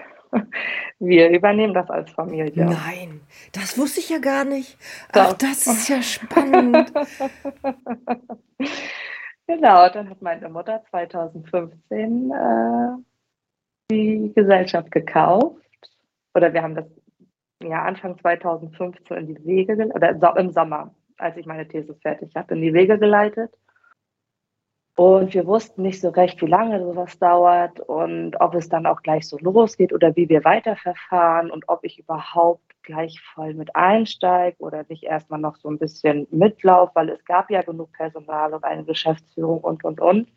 Wir 0.98 1.30
übernehmen 1.30 1.74
das 1.74 1.88
als 1.90 2.10
Familie. 2.10 2.66
Nein, 2.66 3.20
das 3.52 3.78
wusste 3.78 4.00
ich 4.00 4.10
ja 4.10 4.18
gar 4.18 4.44
nicht. 4.44 4.76
Ach, 5.12 5.32
das 5.34 5.66
ist 5.66 5.88
ja 5.88 6.02
spannend. 6.02 6.92
genau, 9.46 9.88
dann 9.88 10.10
hat 10.10 10.22
meine 10.22 10.48
Mutter 10.48 10.82
2015 10.90 12.30
äh, 12.30 13.02
die 13.90 14.32
Gesellschaft 14.34 14.90
gekauft. 14.90 15.56
Oder 16.34 16.52
wir 16.52 16.62
haben 16.62 16.74
das 16.74 16.86
ja 17.62 17.82
Anfang 17.82 18.18
2015 18.18 19.16
in 19.16 19.26
die 19.34 19.44
Wege 19.44 19.90
oder 19.94 20.36
im 20.36 20.52
Sommer, 20.52 20.94
als 21.18 21.36
ich 21.36 21.46
meine 21.46 21.66
These 21.66 21.94
fertig 22.02 22.34
habe, 22.36 22.54
in 22.54 22.62
die 22.62 22.74
Wege 22.74 22.98
geleitet. 22.98 23.52
Und 25.00 25.32
wir 25.32 25.46
wussten 25.46 25.80
nicht 25.80 25.98
so 25.98 26.10
recht, 26.10 26.42
wie 26.42 26.46
lange 26.46 26.78
sowas 26.78 27.18
dauert 27.18 27.80
und 27.80 28.38
ob 28.38 28.54
es 28.54 28.68
dann 28.68 28.84
auch 28.84 29.00
gleich 29.00 29.26
so 29.26 29.38
losgeht 29.38 29.94
oder 29.94 30.14
wie 30.14 30.28
wir 30.28 30.44
weiterverfahren 30.44 31.50
und 31.50 31.66
ob 31.70 31.84
ich 31.84 31.98
überhaupt 31.98 32.60
gleich 32.82 33.18
voll 33.32 33.54
mit 33.54 33.74
einsteige 33.74 34.58
oder 34.58 34.84
nicht 34.90 35.04
erstmal 35.04 35.40
noch 35.40 35.56
so 35.56 35.70
ein 35.70 35.78
bisschen 35.78 36.26
mitlauf, 36.30 36.90
weil 36.92 37.08
es 37.08 37.24
gab 37.24 37.50
ja 37.50 37.62
genug 37.62 37.90
Personal 37.92 38.52
und 38.52 38.62
eine 38.62 38.84
Geschäftsführung 38.84 39.60
und, 39.60 39.84
und, 39.84 40.02
und. 40.02 40.28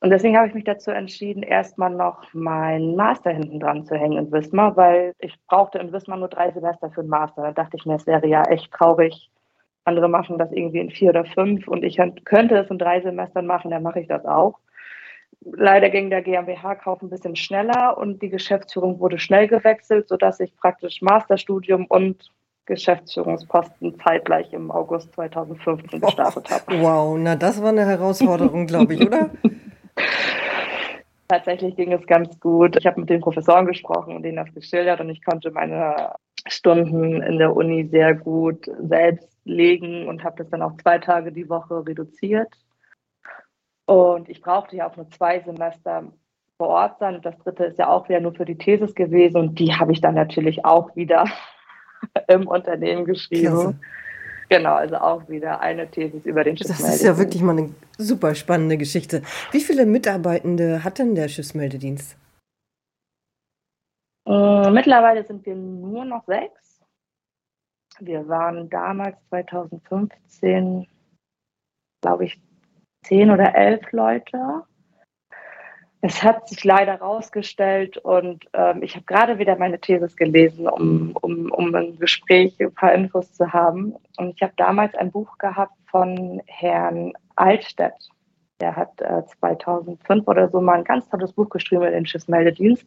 Und 0.00 0.08
deswegen 0.08 0.38
habe 0.38 0.48
ich 0.48 0.54
mich 0.54 0.64
dazu 0.64 0.90
entschieden, 0.90 1.42
erstmal 1.42 1.90
noch 1.90 2.24
meinen 2.32 2.96
Master 2.96 3.32
hinten 3.32 3.60
dran 3.60 3.84
zu 3.84 3.96
hängen 3.96 4.16
in 4.16 4.32
Wismar, 4.32 4.78
weil 4.78 5.12
ich 5.18 5.34
brauchte 5.46 5.76
in 5.76 5.92
Wismar 5.92 6.16
nur 6.16 6.28
drei 6.28 6.52
Semester 6.52 6.90
für 6.90 7.02
den 7.02 7.10
Master. 7.10 7.42
Da 7.42 7.52
dachte 7.52 7.76
ich 7.76 7.84
mir, 7.84 7.96
es 7.96 8.06
wäre 8.06 8.26
ja 8.26 8.44
echt 8.44 8.72
traurig, 8.72 9.30
andere 9.88 10.08
machen 10.08 10.38
das 10.38 10.52
irgendwie 10.52 10.78
in 10.78 10.90
vier 10.90 11.10
oder 11.10 11.24
fünf 11.24 11.66
und 11.66 11.82
ich 11.82 11.98
könnte 12.24 12.56
es 12.56 12.70
in 12.70 12.78
drei 12.78 13.00
Semestern 13.00 13.46
machen, 13.46 13.70
dann 13.70 13.82
mache 13.82 14.00
ich 14.00 14.06
das 14.06 14.24
auch. 14.24 14.58
Leider 15.40 15.90
ging 15.90 16.10
der 16.10 16.22
GmbH-Kauf 16.22 17.02
ein 17.02 17.10
bisschen 17.10 17.36
schneller 17.36 17.96
und 17.98 18.22
die 18.22 18.28
Geschäftsführung 18.28 19.00
wurde 19.00 19.18
schnell 19.18 19.48
gewechselt, 19.48 20.08
sodass 20.08 20.40
ich 20.40 20.56
praktisch 20.56 21.00
Masterstudium 21.00 21.86
und 21.86 22.30
Geschäftsführungsposten 22.66 23.98
zeitgleich 23.98 24.52
im 24.52 24.70
August 24.70 25.12
2015 25.14 26.00
gestartet 26.00 26.50
habe. 26.50 26.82
Wow, 26.82 27.16
na 27.18 27.34
das 27.34 27.62
war 27.62 27.70
eine 27.70 27.86
Herausforderung, 27.86 28.66
glaube 28.66 28.94
ich, 28.94 29.06
oder? 29.06 29.30
Tatsächlich 31.28 31.76
ging 31.76 31.92
es 31.92 32.06
ganz 32.06 32.40
gut. 32.40 32.76
Ich 32.78 32.86
habe 32.86 33.00
mit 33.00 33.10
den 33.10 33.20
Professoren 33.20 33.66
gesprochen 33.66 34.16
und 34.16 34.22
denen 34.22 34.36
das 34.36 34.52
geschildert 34.54 35.00
und 35.00 35.10
ich 35.10 35.22
konnte 35.22 35.50
meine 35.50 36.14
Stunden 36.46 37.22
in 37.22 37.38
der 37.38 37.54
Uni 37.54 37.86
sehr 37.90 38.14
gut 38.14 38.66
selbst 38.80 39.28
legen 39.48 40.06
und 40.06 40.24
habe 40.24 40.36
das 40.38 40.50
dann 40.50 40.62
auch 40.62 40.76
zwei 40.76 40.98
Tage 40.98 41.32
die 41.32 41.48
Woche 41.48 41.86
reduziert. 41.86 42.52
Und 43.86 44.28
ich 44.28 44.40
brauchte 44.42 44.76
ja 44.76 44.88
auch 44.88 44.96
nur 44.96 45.10
zwei 45.10 45.40
Semester 45.40 46.04
vor 46.58 46.68
Ort 46.68 46.98
sein. 46.98 47.16
Und 47.16 47.24
das 47.24 47.38
dritte 47.38 47.64
ist 47.64 47.78
ja 47.78 47.88
auch 47.88 48.08
wieder 48.08 48.20
nur 48.20 48.34
für 48.34 48.44
die 48.44 48.58
Thesis 48.58 48.94
gewesen. 48.94 49.36
Und 49.38 49.58
die 49.58 49.72
habe 49.74 49.92
ich 49.92 50.00
dann 50.00 50.14
natürlich 50.14 50.64
auch 50.64 50.94
wieder 50.94 51.24
im 52.28 52.46
Unternehmen 52.46 53.04
geschrieben. 53.04 53.46
Klasse. 53.46 53.80
Genau, 54.50 54.74
also 54.74 54.96
auch 54.96 55.28
wieder 55.28 55.60
eine 55.60 55.90
Thesis 55.90 56.24
über 56.24 56.42
den 56.42 56.56
Schiffsmeldedienst. 56.56 56.92
Das 56.92 57.00
ist 57.00 57.06
ja 57.06 57.18
wirklich 57.18 57.42
mal 57.42 57.58
eine 57.58 57.74
super 57.98 58.34
spannende 58.34 58.78
Geschichte. 58.78 59.22
Wie 59.52 59.60
viele 59.60 59.84
Mitarbeitende 59.84 60.84
hat 60.84 60.98
denn 60.98 61.14
der 61.14 61.28
Schiffsmeldedienst? 61.28 62.16
Äh, 64.26 64.70
mittlerweile 64.70 65.24
sind 65.24 65.44
wir 65.44 65.54
nur 65.54 66.04
noch 66.04 66.24
sechs. 66.24 66.77
Wir 68.00 68.28
waren 68.28 68.70
damals 68.70 69.16
2015, 69.28 70.86
glaube 72.00 72.24
ich, 72.24 72.40
zehn 73.04 73.30
oder 73.30 73.54
elf 73.54 73.90
Leute. 73.92 74.62
Es 76.00 76.22
hat 76.22 76.48
sich 76.48 76.62
leider 76.62 76.92
herausgestellt 76.92 77.96
und 77.98 78.44
ähm, 78.52 78.84
ich 78.84 78.94
habe 78.94 79.04
gerade 79.04 79.38
wieder 79.38 79.56
meine 79.56 79.80
Thesis 79.80 80.16
gelesen, 80.16 80.68
um, 80.68 81.16
um, 81.20 81.50
um 81.50 81.74
ein 81.74 81.98
Gespräch, 81.98 82.54
ein 82.60 82.72
paar 82.72 82.92
Infos 82.92 83.32
zu 83.32 83.52
haben. 83.52 83.96
Und 84.16 84.36
ich 84.36 84.42
habe 84.42 84.52
damals 84.56 84.94
ein 84.94 85.10
Buch 85.10 85.38
gehabt 85.38 85.74
von 85.90 86.40
Herrn 86.46 87.14
Altstedt. 87.34 87.94
Der 88.60 88.76
hat 88.76 89.00
äh, 89.00 89.24
2005 89.26 90.28
oder 90.28 90.48
so 90.48 90.60
mal 90.60 90.78
ein 90.78 90.84
ganz 90.84 91.08
tolles 91.08 91.32
Buch 91.32 91.48
geschrieben 91.48 91.82
über 91.82 91.90
den 91.90 92.06
Schiffsmeldedienst. 92.06 92.86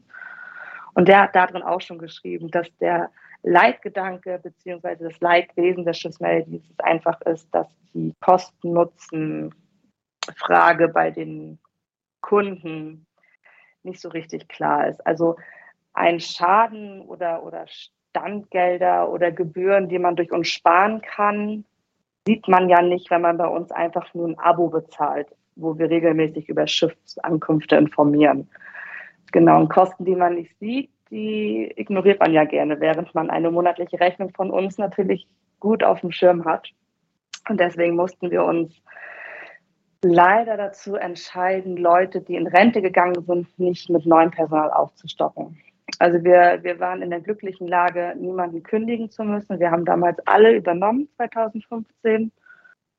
Und 0.93 1.09
der 1.09 1.23
hat 1.23 1.35
darin 1.35 1.63
auch 1.63 1.81
schon 1.81 1.97
geschrieben, 1.97 2.49
dass 2.49 2.67
der 2.77 3.09
Leitgedanke 3.43 4.39
bzw. 4.41 4.95
das 4.95 5.19
Leitwesen 5.19 5.85
des 5.85 5.97
Schiffsmeldedienstes 5.97 6.79
einfach 6.79 7.19
ist, 7.21 7.53
dass 7.53 7.67
die 7.93 8.13
Kosten-Nutzen-Frage 8.21 10.87
bei 10.89 11.11
den 11.11 11.59
Kunden 12.21 13.05
nicht 13.83 13.99
so 13.99 14.09
richtig 14.09 14.47
klar 14.47 14.87
ist. 14.87 15.05
Also 15.05 15.35
ein 15.93 16.19
Schaden 16.19 17.01
oder, 17.01 17.43
oder 17.43 17.65
Standgelder 17.67 19.09
oder 19.09 19.31
Gebühren, 19.31 19.89
die 19.89 19.99
man 19.99 20.15
durch 20.15 20.31
uns 20.31 20.47
sparen 20.47 21.01
kann, 21.01 21.65
sieht 22.27 22.47
man 22.47 22.69
ja 22.69 22.81
nicht, 22.81 23.09
wenn 23.09 23.21
man 23.21 23.37
bei 23.37 23.47
uns 23.47 23.71
einfach 23.71 24.13
nur 24.13 24.27
ein 24.27 24.39
Abo 24.39 24.69
bezahlt, 24.69 25.27
wo 25.55 25.77
wir 25.77 25.89
regelmäßig 25.89 26.49
über 26.49 26.67
Schiffsankünfte 26.67 27.75
informieren. 27.75 28.49
Genau, 29.31 29.59
und 29.59 29.69
Kosten, 29.69 30.05
die 30.05 30.15
man 30.15 30.35
nicht 30.35 30.57
sieht, 30.59 30.90
die 31.11 31.71
ignoriert 31.75 32.19
man 32.19 32.33
ja 32.33 32.45
gerne, 32.45 32.79
während 32.79 33.13
man 33.13 33.29
eine 33.29 33.51
monatliche 33.51 33.99
Rechnung 33.99 34.31
von 34.31 34.49
uns 34.49 34.77
natürlich 34.77 35.27
gut 35.59 35.83
auf 35.83 36.01
dem 36.01 36.11
Schirm 36.11 36.45
hat. 36.45 36.69
Und 37.49 37.59
deswegen 37.59 37.95
mussten 37.95 38.31
wir 38.31 38.43
uns 38.43 38.81
leider 40.03 40.57
dazu 40.57 40.95
entscheiden, 40.95 41.77
Leute, 41.77 42.21
die 42.21 42.35
in 42.35 42.47
Rente 42.47 42.81
gegangen 42.81 43.21
sind, 43.23 43.59
nicht 43.59 43.89
mit 43.89 44.05
neuem 44.05 44.31
Personal 44.31 44.71
aufzustocken. 44.71 45.61
Also 45.99 46.23
wir, 46.23 46.59
wir 46.63 46.79
waren 46.79 47.01
in 47.01 47.09
der 47.09 47.19
glücklichen 47.19 47.67
Lage, 47.67 48.15
niemanden 48.17 48.63
kündigen 48.63 49.11
zu 49.11 49.23
müssen. 49.23 49.59
Wir 49.59 49.71
haben 49.71 49.85
damals 49.85 50.17
alle 50.25 50.55
übernommen, 50.55 51.09
2015, 51.17 52.31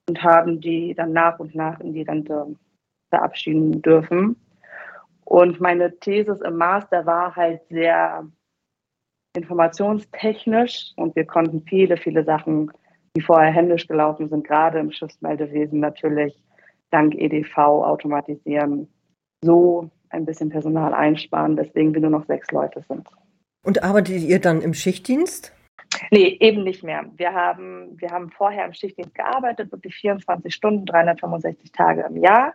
und 0.08 0.22
haben 0.22 0.60
die 0.60 0.94
dann 0.94 1.12
nach 1.12 1.38
und 1.38 1.54
nach 1.54 1.80
in 1.80 1.94
die 1.94 2.02
Rente 2.02 2.54
verabschieden 3.08 3.82
dürfen. 3.82 4.36
Und 5.24 5.60
meine 5.60 5.98
Thesis 5.98 6.40
im 6.40 6.56
Master 6.56 7.06
war 7.06 7.34
halt 7.36 7.62
sehr 7.68 8.26
informationstechnisch 9.34 10.92
und 10.96 11.16
wir 11.16 11.24
konnten 11.24 11.62
viele, 11.62 11.96
viele 11.96 12.24
Sachen, 12.24 12.70
die 13.16 13.22
vorher 13.22 13.52
händisch 13.52 13.86
gelaufen 13.86 14.28
sind, 14.28 14.46
gerade 14.46 14.78
im 14.78 14.92
Schiffsmeldewesen 14.92 15.80
natürlich 15.80 16.34
dank 16.90 17.14
EDV 17.14 17.56
automatisieren, 17.56 18.88
so 19.42 19.90
ein 20.10 20.26
bisschen 20.26 20.50
Personal 20.50 20.92
einsparen, 20.92 21.56
weswegen 21.56 21.94
wir 21.94 22.02
nur 22.02 22.10
noch 22.10 22.26
sechs 22.26 22.50
Leute 22.50 22.82
sind. 22.86 23.08
Und 23.64 23.82
arbeitet 23.82 24.22
ihr 24.22 24.40
dann 24.40 24.60
im 24.60 24.74
Schichtdienst? 24.74 25.54
Nee, 26.10 26.36
eben 26.40 26.64
nicht 26.64 26.82
mehr. 26.82 27.04
Wir 27.16 27.32
haben, 27.32 27.98
wir 28.00 28.10
haben 28.10 28.30
vorher 28.30 28.66
im 28.66 28.72
Schichtdienst 28.72 29.14
gearbeitet, 29.14 29.72
wirklich 29.72 29.94
24 29.96 30.52
Stunden, 30.52 30.84
365 30.86 31.72
Tage 31.72 32.02
im 32.02 32.16
Jahr. 32.16 32.54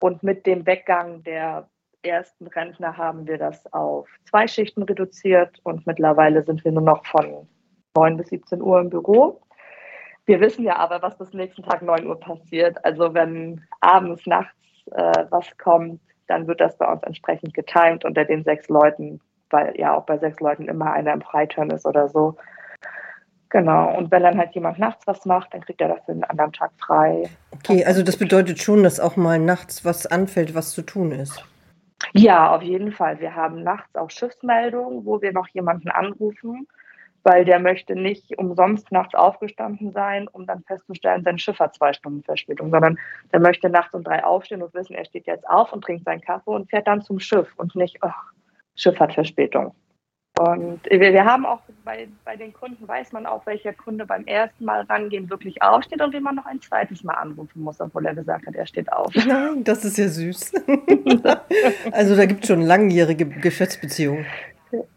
Und 0.00 0.22
mit 0.22 0.46
dem 0.46 0.66
Weggang 0.66 1.22
der 1.24 1.68
ersten 2.02 2.46
Rentner 2.46 2.96
haben 2.96 3.26
wir 3.26 3.38
das 3.38 3.72
auf 3.72 4.08
zwei 4.28 4.46
Schichten 4.46 4.82
reduziert 4.82 5.58
und 5.64 5.86
mittlerweile 5.86 6.42
sind 6.42 6.64
wir 6.64 6.72
nur 6.72 6.82
noch 6.82 7.04
von 7.06 7.48
9 7.94 8.16
bis 8.16 8.28
17 8.28 8.62
Uhr 8.62 8.80
im 8.80 8.90
Büro. 8.90 9.40
Wir 10.26 10.40
wissen 10.40 10.64
ja 10.64 10.76
aber, 10.76 11.02
was 11.02 11.18
bis 11.18 11.32
nächsten 11.32 11.62
Tag 11.62 11.82
9 11.82 12.06
Uhr 12.06 12.18
passiert. 12.18 12.82
Also 12.84 13.14
wenn 13.14 13.62
abends, 13.80 14.26
nachts 14.26 14.54
äh, 14.92 15.24
was 15.30 15.46
kommt, 15.58 16.00
dann 16.28 16.46
wird 16.46 16.60
das 16.60 16.76
bei 16.78 16.90
uns 16.90 17.02
entsprechend 17.02 17.54
getimt 17.54 18.04
unter 18.04 18.24
den 18.24 18.44
sechs 18.44 18.68
Leuten, 18.68 19.20
weil 19.50 19.74
ja 19.76 19.96
auch 19.96 20.06
bei 20.06 20.18
sechs 20.18 20.38
Leuten 20.40 20.68
immer 20.68 20.92
einer 20.92 21.12
im 21.12 21.22
Freiturn 21.22 21.70
ist 21.70 21.86
oder 21.86 22.08
so. 22.08 22.36
Genau. 23.48 23.96
Und 23.96 24.12
wenn 24.12 24.22
dann 24.22 24.38
halt 24.38 24.54
jemand 24.54 24.78
nachts 24.78 25.06
was 25.08 25.26
macht, 25.26 25.52
dann 25.52 25.62
kriegt 25.62 25.80
er 25.80 25.88
dafür 25.88 26.14
einen 26.14 26.24
anderen 26.24 26.52
Tag 26.52 26.70
frei. 26.78 27.28
Okay, 27.50 27.84
also 27.84 28.04
das 28.04 28.16
bedeutet 28.16 28.62
schon, 28.62 28.84
dass 28.84 29.00
auch 29.00 29.16
mal 29.16 29.40
nachts 29.40 29.84
was 29.84 30.06
anfällt, 30.06 30.54
was 30.54 30.70
zu 30.70 30.82
tun 30.82 31.10
ist. 31.10 31.44
Ja, 32.12 32.54
auf 32.54 32.62
jeden 32.62 32.92
Fall. 32.92 33.20
Wir 33.20 33.34
haben 33.34 33.62
nachts 33.62 33.94
auch 33.94 34.10
Schiffsmeldungen, 34.10 35.04
wo 35.04 35.20
wir 35.20 35.32
noch 35.32 35.48
jemanden 35.48 35.90
anrufen, 35.90 36.66
weil 37.22 37.44
der 37.44 37.58
möchte 37.58 37.94
nicht 37.94 38.38
umsonst 38.38 38.90
nachts 38.90 39.14
aufgestanden 39.14 39.92
sein, 39.92 40.26
um 40.28 40.46
dann 40.46 40.62
festzustellen, 40.64 41.22
sein 41.22 41.38
Schiff 41.38 41.58
hat 41.58 41.74
zwei 41.74 41.92
Stunden 41.92 42.22
Verspätung, 42.22 42.70
sondern 42.70 42.98
der 43.32 43.40
möchte 43.40 43.68
nachts 43.68 43.94
um 43.94 44.02
drei 44.02 44.24
aufstehen 44.24 44.62
und 44.62 44.74
wissen, 44.74 44.94
er 44.94 45.04
steht 45.04 45.26
jetzt 45.26 45.48
auf 45.48 45.72
und 45.72 45.84
trinkt 45.84 46.04
seinen 46.04 46.22
Kaffee 46.22 46.50
und 46.50 46.70
fährt 46.70 46.86
dann 46.86 47.02
zum 47.02 47.20
Schiff 47.20 47.52
und 47.56 47.74
nicht, 47.74 47.98
oh, 48.02 48.10
Schiff 48.74 48.98
hat 48.98 49.12
Verspätung. 49.14 49.74
Und 50.40 50.80
wir, 50.88 51.12
wir 51.12 51.24
haben 51.26 51.44
auch 51.44 51.60
bei, 51.84 52.08
bei 52.24 52.34
den 52.34 52.54
Kunden, 52.54 52.88
weiß 52.88 53.12
man 53.12 53.26
auch, 53.26 53.44
welcher 53.44 53.74
Kunde 53.74 54.06
beim 54.06 54.24
ersten 54.24 54.64
Mal 54.64 54.80
rangehen 54.82 55.28
wirklich 55.28 55.60
aufsteht 55.60 56.00
und 56.00 56.14
wie 56.14 56.20
man 56.20 56.34
noch 56.34 56.46
ein 56.46 56.62
zweites 56.62 57.04
Mal 57.04 57.12
anrufen 57.12 57.62
muss, 57.62 57.78
obwohl 57.78 58.06
er 58.06 58.14
gesagt 58.14 58.46
hat, 58.46 58.54
er 58.54 58.64
steht 58.64 58.90
auf. 58.90 59.12
Nein, 59.26 59.64
das 59.64 59.84
ist 59.84 59.98
ja 59.98 60.08
süß. 60.08 60.54
also 61.92 62.16
da 62.16 62.24
gibt 62.24 62.44
es 62.44 62.48
schon 62.48 62.62
langjährige 62.62 63.26
Geschäftsbeziehungen. 63.26 64.24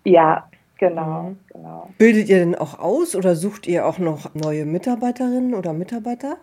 Ja, 0.06 0.48
genau, 0.78 1.32
mhm. 1.32 1.38
genau. 1.52 1.90
Bildet 1.98 2.30
ihr 2.30 2.40
denn 2.40 2.56
auch 2.56 2.80
aus 2.80 3.14
oder 3.14 3.36
sucht 3.36 3.68
ihr 3.68 3.86
auch 3.86 4.00
noch 4.00 4.34
neue 4.36 4.66
Mitarbeiterinnen 4.66 5.56
oder 5.56 5.74
Mitarbeiter? 5.74 6.38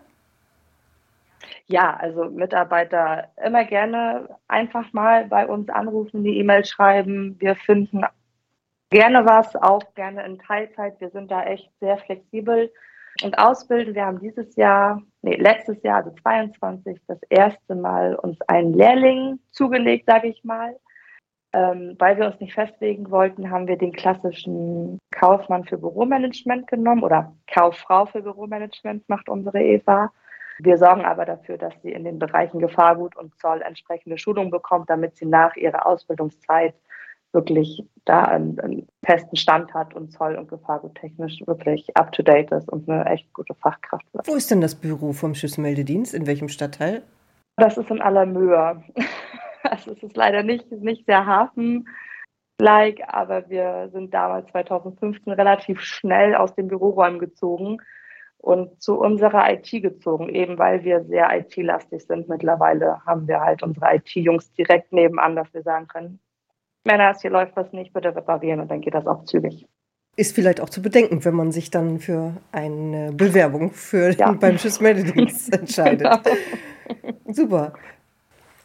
Ja, 1.65 1.97
also 1.99 2.25
Mitarbeiter 2.25 3.29
immer 3.43 3.63
gerne 3.63 4.29
einfach 4.47 4.93
mal 4.93 5.25
bei 5.25 5.47
uns 5.47 5.69
anrufen, 5.69 6.23
die 6.23 6.37
E-Mail 6.37 6.65
schreiben. 6.65 7.35
Wir 7.39 7.55
finden 7.55 8.03
gerne 8.91 9.25
was, 9.25 9.55
auch 9.55 9.93
gerne 9.95 10.23
in 10.25 10.37
Teilzeit. 10.37 10.99
Wir 10.99 11.09
sind 11.09 11.31
da 11.31 11.43
echt 11.43 11.71
sehr 11.79 11.97
flexibel 11.97 12.71
und 13.23 13.37
ausbilden. 13.39 13.95
Wir 13.95 14.05
haben 14.05 14.19
dieses 14.19 14.55
Jahr, 14.55 15.01
nee, 15.21 15.35
letztes 15.35 15.81
Jahr, 15.81 15.97
also 15.97 16.11
22, 16.21 16.99
das 17.07 17.19
erste 17.29 17.75
Mal 17.75 18.15
uns 18.15 18.39
einen 18.47 18.73
Lehrling 18.73 19.39
zugelegt, 19.51 20.05
sage 20.05 20.27
ich 20.27 20.43
mal. 20.43 20.77
Ähm, 21.53 21.97
weil 21.99 22.17
wir 22.17 22.27
uns 22.27 22.39
nicht 22.39 22.53
festlegen 22.53 23.11
wollten, 23.11 23.49
haben 23.49 23.67
wir 23.67 23.77
den 23.77 23.91
klassischen 23.91 24.99
Kaufmann 25.11 25.65
für 25.65 25.77
Büromanagement 25.77 26.67
genommen 26.67 27.03
oder 27.03 27.35
Kauffrau 27.47 28.05
für 28.05 28.21
Büromanagement 28.21 29.07
macht 29.09 29.27
unsere 29.27 29.61
Eva. 29.61 30.13
Wir 30.59 30.77
sorgen 30.77 31.03
aber 31.03 31.25
dafür, 31.25 31.57
dass 31.57 31.73
sie 31.81 31.91
in 31.91 32.05
den 32.05 32.19
Bereichen 32.19 32.59
Gefahrgut 32.59 33.17
und 33.17 33.37
Zoll 33.37 33.61
entsprechende 33.63 34.17
Schulung 34.17 34.49
bekommt, 34.49 34.89
damit 34.89 35.17
sie 35.17 35.25
nach 35.25 35.55
ihrer 35.57 35.85
Ausbildungszeit 35.85 36.73
wirklich 37.33 37.83
da 38.05 38.23
einen, 38.23 38.59
einen, 38.59 38.87
festen 39.03 39.35
Stand 39.35 39.73
hat 39.73 39.93
und 39.95 40.11
Zoll- 40.11 40.35
und 40.35 40.47
Gefahrguttechnisch 40.47 41.41
wirklich 41.45 41.95
up-to-date 41.95 42.51
ist 42.51 42.69
und 42.69 42.89
eine 42.89 43.05
echt 43.05 43.31
gute 43.33 43.55
Fachkraft 43.55 44.05
wird. 44.13 44.27
Wo 44.27 44.35
ist 44.35 44.51
denn 44.51 44.61
das 44.61 44.75
Büro 44.75 45.13
vom 45.13 45.33
Schiffsmeldedienst? 45.33 46.13
In 46.13 46.27
welchem 46.27 46.49
Stadtteil? 46.49 47.03
Das 47.57 47.77
ist 47.77 47.89
in 47.89 48.01
aller 48.01 48.25
Mühe. 48.25 48.83
Also 49.63 49.91
es 49.91 50.01
ist 50.01 50.17
leider 50.17 50.41
nicht, 50.41 50.71
nicht 50.71 51.05
sehr 51.05 51.23
Hafen-like, 51.27 53.03
aber 53.07 53.47
wir 53.47 53.89
sind 53.93 54.11
damals 54.11 54.49
2015 54.49 55.31
relativ 55.33 55.81
schnell 55.81 56.33
aus 56.33 56.55
den 56.55 56.67
Büroräumen 56.67 57.19
gezogen 57.19 57.77
und 58.39 58.81
zu 58.81 58.99
unserer 58.99 59.53
IT 59.53 59.69
gezogen, 59.69 60.29
eben 60.29 60.57
weil 60.57 60.83
wir 60.83 61.03
sehr 61.03 61.29
IT-lastig 61.37 62.07
sind. 62.07 62.27
Mittlerweile 62.27 63.05
haben 63.05 63.27
wir 63.27 63.39
halt 63.39 63.61
unsere 63.61 63.97
IT-Jungs 63.97 64.51
direkt 64.53 64.91
nebenan, 64.91 65.35
dass 65.35 65.53
wir 65.53 65.61
sagen 65.61 65.87
können, 65.87 66.19
Männer, 66.83 67.15
hier 67.19 67.31
läuft 67.31 67.55
was 67.55 67.71
nicht, 67.73 67.93
bitte 67.93 68.15
reparieren 68.15 68.59
und 68.59 68.69
dann 68.69 68.81
geht 68.81 68.93
das 68.93 69.05
auch 69.05 69.23
zügig. 69.25 69.67
Ist 70.17 70.35
vielleicht 70.35 70.59
auch 70.59 70.69
zu 70.69 70.81
bedenken, 70.81 71.23
wenn 71.23 71.35
man 71.35 71.51
sich 71.51 71.71
dann 71.71 71.99
für 71.99 72.35
eine 72.51 73.13
Bewerbung 73.13 73.71
für 73.71 74.11
ja. 74.11 74.31
beim 74.33 74.57
Schiffsmeldedienst 74.57 75.53
entscheidet. 75.57 76.07
Genau. 76.23 76.37
Super. 77.27 77.73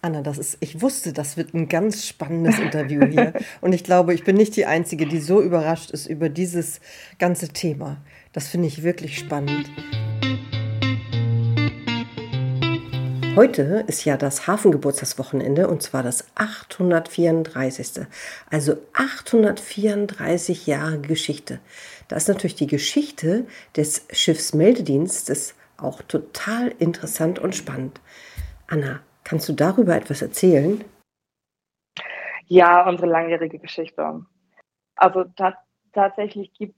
Anna, 0.03 0.23
das 0.23 0.39
ist, 0.39 0.59
ich 0.61 0.83
wusste, 0.83 1.13
das 1.13 1.37
wird 1.37 1.55
ein 1.55 1.69
ganz 1.69 2.07
spannendes 2.07 2.59
Interview 2.59 3.05
hier. 3.07 3.33
Und 3.61 3.73
ich 3.73 3.85
glaube, 3.85 4.15
ich 4.15 4.25
bin 4.25 4.37
nicht 4.37 4.57
die 4.57 4.67
Einzige, 4.67 5.07
die 5.07 5.19
so 5.19 5.41
überrascht 5.41 5.91
ist 5.91 6.07
über 6.07 6.29
dieses 6.29 6.81
ganze 7.19 7.49
Thema. 7.49 7.99
Das 8.33 8.49
finde 8.49 8.69
ich 8.69 8.83
wirklich 8.83 9.19
spannend. 9.19 9.71
Heute 13.37 13.85
ist 13.87 14.05
ja 14.05 14.17
das 14.17 14.47
Hafengeburtstagswochenende 14.47 15.69
und 15.69 15.83
zwar 15.83 16.03
das 16.03 16.27
834. 16.37 18.07
Also 18.51 18.77
834 18.95 20.67
Jahre 20.67 20.99
Geschichte. 21.01 21.61
Da 22.09 22.17
ist 22.17 22.29
natürlich 22.29 22.57
die 22.57 22.67
Geschichte 22.67 23.47
des 23.77 24.09
Schiffsmeldedienstes 24.11 25.55
auch 25.77 26.03
total 26.03 26.73
interessant 26.79 27.39
und 27.39 27.55
spannend. 27.55 28.01
Anna, 28.67 29.01
Kannst 29.27 29.49
du 29.49 29.55
darüber 29.55 29.97
etwas 29.97 30.23
erzählen? 30.23 30.85
Ja, 32.47 32.89
unsere 32.89 33.09
langjährige 33.09 33.59
Geschichte. 33.59 34.25
Also 34.95 35.25
tatsächlich 35.93 36.53
gibt 36.53 36.77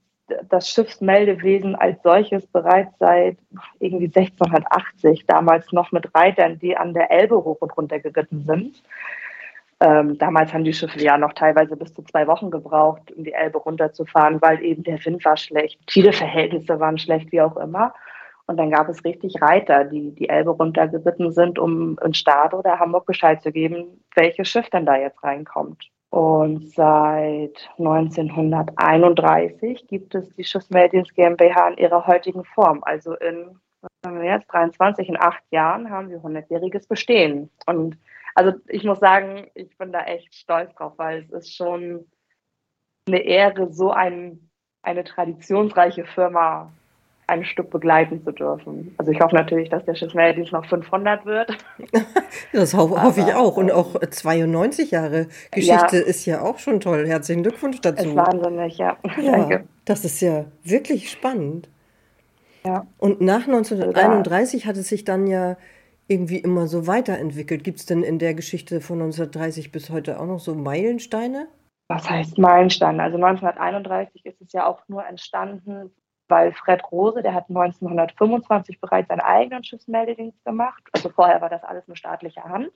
das 0.49 0.69
Schiffsmeldewesen 0.69 1.75
als 1.75 2.01
solches 2.03 2.45
bereits 2.47 2.97
seit 2.99 3.37
irgendwie 3.79 4.05
1680, 4.05 5.25
damals 5.27 5.71
noch 5.71 5.91
mit 5.91 6.13
Reitern, 6.15 6.59
die 6.59 6.75
an 6.77 6.93
der 6.93 7.11
Elbe 7.11 7.35
hoch 7.35 7.57
und 7.59 7.75
runter 7.75 7.99
geritten 7.99 8.43
sind. 8.45 8.83
Ähm, 9.81 10.17
damals 10.17 10.53
haben 10.53 10.65
die 10.65 10.73
Schiffe 10.73 10.99
ja 11.01 11.17
noch 11.17 11.33
teilweise 11.33 11.77
bis 11.77 11.93
zu 11.93 12.03
zwei 12.03 12.27
Wochen 12.27 12.51
gebraucht, 12.51 13.13
um 13.15 13.23
die 13.23 13.31
Elbe 13.31 13.59
runterzufahren, 13.59 14.41
weil 14.41 14.61
eben 14.61 14.83
der 14.83 15.03
Wind 15.05 15.23
war 15.23 15.37
schlecht, 15.37 15.79
viele 15.89 16.11
Verhältnisse 16.11 16.79
waren 16.79 16.97
schlecht, 16.97 17.31
wie 17.31 17.41
auch 17.41 17.55
immer. 17.55 17.93
Und 18.45 18.57
dann 18.57 18.71
gab 18.71 18.89
es 18.89 19.05
richtig 19.05 19.41
Reiter, 19.41 19.85
die 19.85 20.11
die 20.11 20.27
Elbe 20.27 20.49
runtergeritten 20.49 21.31
sind, 21.31 21.59
um 21.59 21.97
in 22.03 22.13
Stade 22.13 22.57
oder 22.57 22.79
Hamburg 22.79 23.05
Bescheid 23.05 23.41
zu 23.41 23.51
geben, 23.51 24.03
welches 24.15 24.49
Schiff 24.49 24.69
denn 24.71 24.87
da 24.87 24.97
jetzt 24.97 25.23
reinkommt. 25.23 25.87
Und 26.09 26.69
seit 26.69 27.69
1931 27.77 29.87
gibt 29.87 30.15
es 30.15 30.33
die 30.35 30.43
Schiffsmelddienst 30.43 31.13
GmbH 31.13 31.69
in 31.69 31.77
ihrer 31.77 32.07
heutigen 32.07 32.43
Form. 32.43 32.83
Also 32.83 33.13
in, 33.15 33.59
was 33.81 33.91
haben 34.05 34.19
wir 34.19 34.29
jetzt, 34.29 34.51
23, 34.51 35.07
in 35.07 35.21
acht 35.21 35.43
Jahren 35.51 35.91
haben 35.91 36.09
wir 36.09 36.19
100-jähriges 36.19 36.87
Bestehen. 36.87 37.51
Und 37.67 37.97
also 38.33 38.53
ich 38.67 38.83
muss 38.83 38.99
sagen, 38.99 39.51
ich 39.53 39.77
bin 39.77 39.91
da 39.91 40.01
echt 40.01 40.33
stolz 40.33 40.73
drauf, 40.73 40.93
weil 40.97 41.25
es 41.25 41.31
ist 41.31 41.55
schon 41.55 42.07
eine 43.07 43.19
Ehre, 43.19 43.71
so 43.71 43.91
ein, 43.91 44.49
eine 44.81 45.03
traditionsreiche 45.03 46.05
Firma 46.05 46.71
ein 47.29 47.45
Stück 47.45 47.69
begleiten 47.69 48.23
zu 48.23 48.31
dürfen. 48.31 48.93
Also 48.97 49.11
ich 49.11 49.19
hoffe 49.21 49.35
natürlich, 49.35 49.69
dass 49.69 49.85
der 49.85 49.95
Schiffsmelddienst 49.95 50.51
noch 50.51 50.65
500 50.65 51.25
wird. 51.25 51.55
das 52.53 52.73
ho 52.73 52.83
Aber, 52.83 53.03
hoffe 53.03 53.21
ich 53.21 53.33
auch. 53.33 53.55
Und 53.57 53.71
auch 53.71 53.95
92 53.99 54.91
Jahre 54.91 55.27
Geschichte 55.51 55.97
ja, 55.97 56.03
ist 56.03 56.25
ja 56.25 56.41
auch 56.41 56.59
schon 56.59 56.79
toll. 56.79 57.07
Herzlichen 57.07 57.43
Glückwunsch 57.43 57.79
dazu. 57.81 58.09
Ist 58.09 58.15
wahnsinnig, 58.15 58.77
ja. 58.77 58.97
ja 59.21 59.31
Danke. 59.31 59.63
Das 59.85 60.03
ist 60.03 60.19
ja 60.21 60.45
wirklich 60.63 61.09
spannend. 61.09 61.69
Ja. 62.65 62.85
Und 62.97 63.21
nach 63.21 63.47
1931 63.47 64.65
hat 64.65 64.75
es 64.75 64.89
sich 64.89 65.05
dann 65.05 65.27
ja 65.27 65.55
irgendwie 66.07 66.39
immer 66.39 66.67
so 66.67 66.87
weiterentwickelt. 66.87 67.63
Gibt 67.63 67.79
es 67.79 67.85
denn 67.85 68.03
in 68.03 68.19
der 68.19 68.33
Geschichte 68.33 68.81
von 68.81 69.01
1930 69.01 69.71
bis 69.71 69.89
heute 69.89 70.19
auch 70.19 70.25
noch 70.25 70.39
so 70.39 70.55
Meilensteine? 70.55 71.47
Was 71.87 72.09
heißt 72.09 72.37
Meilensteine? 72.37 73.01
Also 73.01 73.17
1931 73.17 74.25
ist 74.25 74.41
es 74.41 74.51
ja 74.51 74.65
auch 74.65 74.81
nur 74.87 75.05
entstanden, 75.05 75.91
weil 76.29 76.53
Fred 76.53 76.83
Rose, 76.91 77.21
der 77.21 77.33
hat 77.33 77.49
1925 77.49 78.79
bereits 78.79 79.09
seinen 79.09 79.21
eigenen 79.21 79.63
Schiffsmeldedienst 79.63 80.43
gemacht. 80.45 80.83
Also 80.93 81.09
vorher 81.09 81.41
war 81.41 81.49
das 81.49 81.63
alles 81.63 81.87
eine 81.87 81.95
staatliche 81.95 82.43
Hand. 82.43 82.71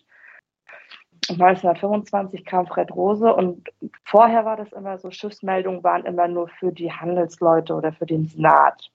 Und 1.30 1.42
1925 1.42 2.44
kam 2.44 2.68
Fred 2.68 2.92
Rose 2.92 3.34
und 3.34 3.70
vorher 4.04 4.44
war 4.44 4.58
das 4.58 4.74
immer 4.74 4.98
so, 4.98 5.10
Schiffsmeldungen 5.10 5.84
waren 5.84 6.06
immer 6.06 6.28
nur 6.28 6.50
für 6.50 6.72
die 6.72 6.92
Handelsleute 6.92 7.74
oder 7.74 7.94
für 7.94 8.06
den 8.06 8.26
Senat 8.26 8.92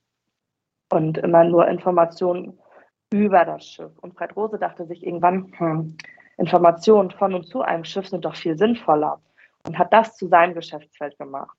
und 0.90 1.16
immer 1.18 1.44
nur 1.44 1.66
Informationen 1.68 2.58
über 3.10 3.44
das 3.46 3.66
Schiff. 3.66 3.92
Und 4.00 4.14
Fred 4.14 4.36
Rose 4.36 4.58
dachte 4.58 4.84
sich 4.84 5.06
irgendwann, 5.06 5.52
hm, 5.56 5.96
Informationen 6.36 7.10
von 7.10 7.34
und 7.34 7.46
zu 7.46 7.62
einem 7.62 7.84
Schiff 7.84 8.08
sind 8.08 8.24
doch 8.24 8.36
viel 8.36 8.58
sinnvoller 8.58 9.20
und 9.66 9.78
hat 9.78 9.92
das 9.92 10.16
zu 10.16 10.28
seinem 10.28 10.54
Geschäftsfeld 10.54 11.18
gemacht. 11.18 11.56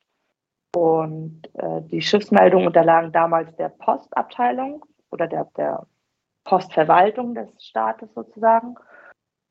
Und 0.75 1.41
äh, 1.53 1.81
die 1.83 2.01
Schiffsmeldungen 2.01 2.67
unterlagen 2.67 3.11
damals 3.11 3.55
der 3.55 3.69
Postabteilung 3.69 4.85
oder 5.09 5.27
der, 5.27 5.45
der 5.57 5.87
Postverwaltung 6.43 7.33
des 7.35 7.49
Staates 7.63 8.13
sozusagen. 8.13 8.75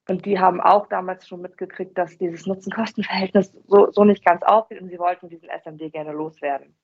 Und 0.09 0.25
die 0.25 0.39
haben 0.39 0.61
auch 0.61 0.87
damals 0.87 1.27
schon 1.27 1.43
mitgekriegt, 1.43 1.99
dass 1.99 2.17
dieses 2.17 2.47
Nutzen-Kosten-Verhältnis 2.47 3.53
so, 3.67 3.91
so 3.91 4.05
nicht 4.05 4.25
ganz 4.25 4.43
aufgeht 4.43 4.81
und 4.81 4.89
sie 4.89 4.99
wollten 4.99 5.29
diesen 5.29 5.49
SMD 5.51 5.93
gerne 5.93 6.13
loswerden. 6.13 6.77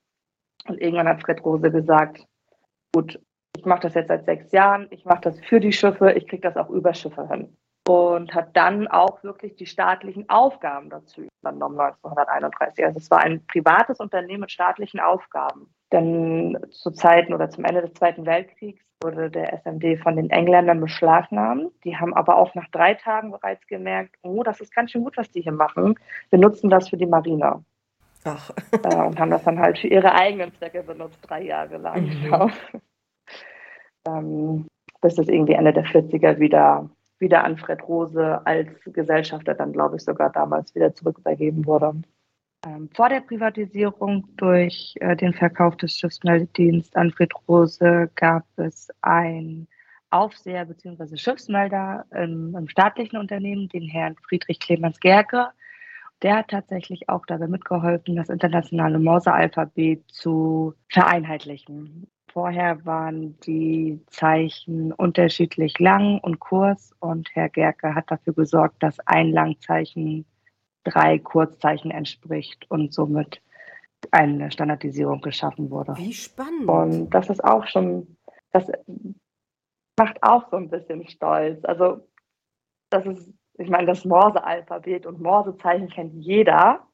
Und 0.68 0.80
irgendwann 0.80 1.08
hat 1.08 1.22
Fred 1.22 1.44
Rose 1.44 1.70
gesagt, 1.70 2.26
gut, 2.92 3.18
ich 3.56 3.64
mache 3.64 3.80
das 3.80 3.94
jetzt 3.94 4.08
seit 4.08 4.24
sechs 4.26 4.52
Jahren, 4.52 4.88
ich 4.90 5.04
mache 5.04 5.22
das 5.22 5.40
für 5.40 5.60
die 5.60 5.72
Schiffe, 5.72 6.12
ich 6.12 6.26
kriege 6.26 6.42
das 6.42 6.56
auch 6.56 6.70
über 6.70 6.92
Schiffe 6.92 7.28
hin 7.28 7.56
und 7.86 8.34
hat 8.34 8.56
dann 8.56 8.88
auch 8.88 9.22
wirklich 9.22 9.56
die 9.56 9.66
staatlichen 9.66 10.28
Aufgaben 10.30 10.88
dazu 10.88 11.22
übernommen 11.42 11.78
1931. 11.78 12.84
Also 12.84 12.98
es 12.98 13.10
war 13.10 13.20
ein 13.20 13.44
privates 13.46 14.00
Unternehmen 14.00 14.40
mit 14.40 14.52
staatlichen 14.52 15.00
Aufgaben. 15.00 15.72
Denn 15.92 16.58
zu 16.70 16.90
Zeiten 16.92 17.34
oder 17.34 17.50
zum 17.50 17.64
Ende 17.64 17.82
des 17.82 17.92
Zweiten 17.94 18.24
Weltkriegs 18.24 18.82
wurde 19.02 19.30
der 19.30 19.52
SMD 19.52 19.98
von 20.02 20.16
den 20.16 20.30
Engländern 20.30 20.80
beschlagnahmt. 20.80 21.72
Die 21.84 21.96
haben 21.96 22.14
aber 22.14 22.36
auch 22.36 22.54
nach 22.54 22.68
drei 22.68 22.94
Tagen 22.94 23.30
bereits 23.30 23.66
gemerkt, 23.66 24.16
oh, 24.22 24.42
das 24.42 24.60
ist 24.60 24.74
ganz 24.74 24.90
schön 24.90 25.04
gut, 25.04 25.18
was 25.18 25.30
die 25.30 25.42
hier 25.42 25.52
machen. 25.52 25.98
Wir 26.30 26.38
nutzen 26.38 26.70
das 26.70 26.88
für 26.88 26.96
die 26.96 27.06
Marine. 27.06 27.62
Ach. 28.24 28.50
Äh, 28.72 28.96
und 28.96 29.20
haben 29.20 29.30
das 29.30 29.44
dann 29.44 29.58
halt 29.58 29.78
für 29.78 29.88
ihre 29.88 30.14
eigenen 30.14 30.54
Zwecke 30.54 30.82
benutzt, 30.82 31.18
drei 31.20 31.42
Jahre 31.42 31.76
lang. 31.76 32.06
Mhm. 32.06 32.22
Genau. 32.22 32.50
Bis 35.02 35.18
es 35.18 35.28
irgendwie 35.28 35.52
Ende 35.52 35.74
der 35.74 35.84
40er 35.84 36.38
wieder 36.38 36.88
wieder 37.24 37.42
an 37.42 37.56
Fred 37.56 37.82
Rose 37.88 38.40
als 38.44 38.68
Gesellschafter 38.84 39.54
dann, 39.54 39.72
glaube 39.72 39.96
ich, 39.96 40.02
sogar 40.02 40.30
damals 40.30 40.74
wieder 40.74 40.94
zurück 40.94 41.18
übergeben 41.18 41.66
wurde. 41.66 41.94
Ähm, 42.66 42.88
vor 42.94 43.08
der 43.08 43.20
Privatisierung 43.20 44.26
durch 44.36 44.94
äh, 45.00 45.16
den 45.16 45.34
Verkauf 45.34 45.76
des 45.76 45.96
Schiffsmeldedienstes 45.96 46.94
an 46.94 47.10
Fred 47.10 47.32
Rose 47.48 48.10
gab 48.14 48.44
es 48.56 48.88
ein 49.02 49.66
Aufseher 50.10 50.64
bzw. 50.64 51.16
Schiffsmelder 51.16 52.06
im, 52.12 52.54
im, 52.56 52.68
staatlichen 52.68 53.18
Unternehmen, 53.18 53.68
den 53.68 53.88
Herrn 53.88 54.16
Friedrich 54.28 54.60
Clemens 54.60 55.00
Gerke. 55.00 55.48
Der 56.22 56.36
hat 56.36 56.48
tatsächlich 56.48 57.08
auch 57.08 57.26
dabei 57.26 57.48
mitgeholfen, 57.48 58.16
das 58.16 58.28
internationale 58.28 58.98
Morse-Alphabet 58.98 60.04
zu 60.08 60.74
vereinheitlichen. 60.88 62.06
Vorher 62.34 62.84
waren 62.84 63.38
die 63.46 64.00
Zeichen 64.08 64.92
unterschiedlich 64.92 65.78
lang 65.78 66.18
und 66.18 66.40
kurz 66.40 66.92
und 66.98 67.30
Herr 67.32 67.48
Gerke 67.48 67.94
hat 67.94 68.10
dafür 68.10 68.34
gesorgt, 68.34 68.82
dass 68.82 68.98
ein 69.06 69.30
Langzeichen 69.30 70.26
drei 70.82 71.20
Kurzzeichen 71.20 71.92
entspricht 71.92 72.68
und 72.68 72.92
somit 72.92 73.40
eine 74.10 74.50
Standardisierung 74.50 75.20
geschaffen 75.20 75.70
wurde. 75.70 75.94
Wie 75.96 76.12
spannend. 76.12 76.68
Und 76.68 77.10
das 77.10 77.30
ist 77.30 77.42
auch 77.44 77.68
schon, 77.68 78.16
das 78.50 78.66
macht 79.96 80.20
auch 80.20 80.50
so 80.50 80.56
ein 80.56 80.70
bisschen 80.70 81.06
stolz. 81.08 81.64
Also, 81.64 82.08
das 82.90 83.06
ist, 83.06 83.32
ich 83.58 83.70
meine, 83.70 83.86
das 83.86 84.04
Morse-Alphabet 84.04 85.06
und 85.06 85.20
Morsezeichen 85.20 85.88
kennt 85.88 86.14
jeder. 86.14 86.84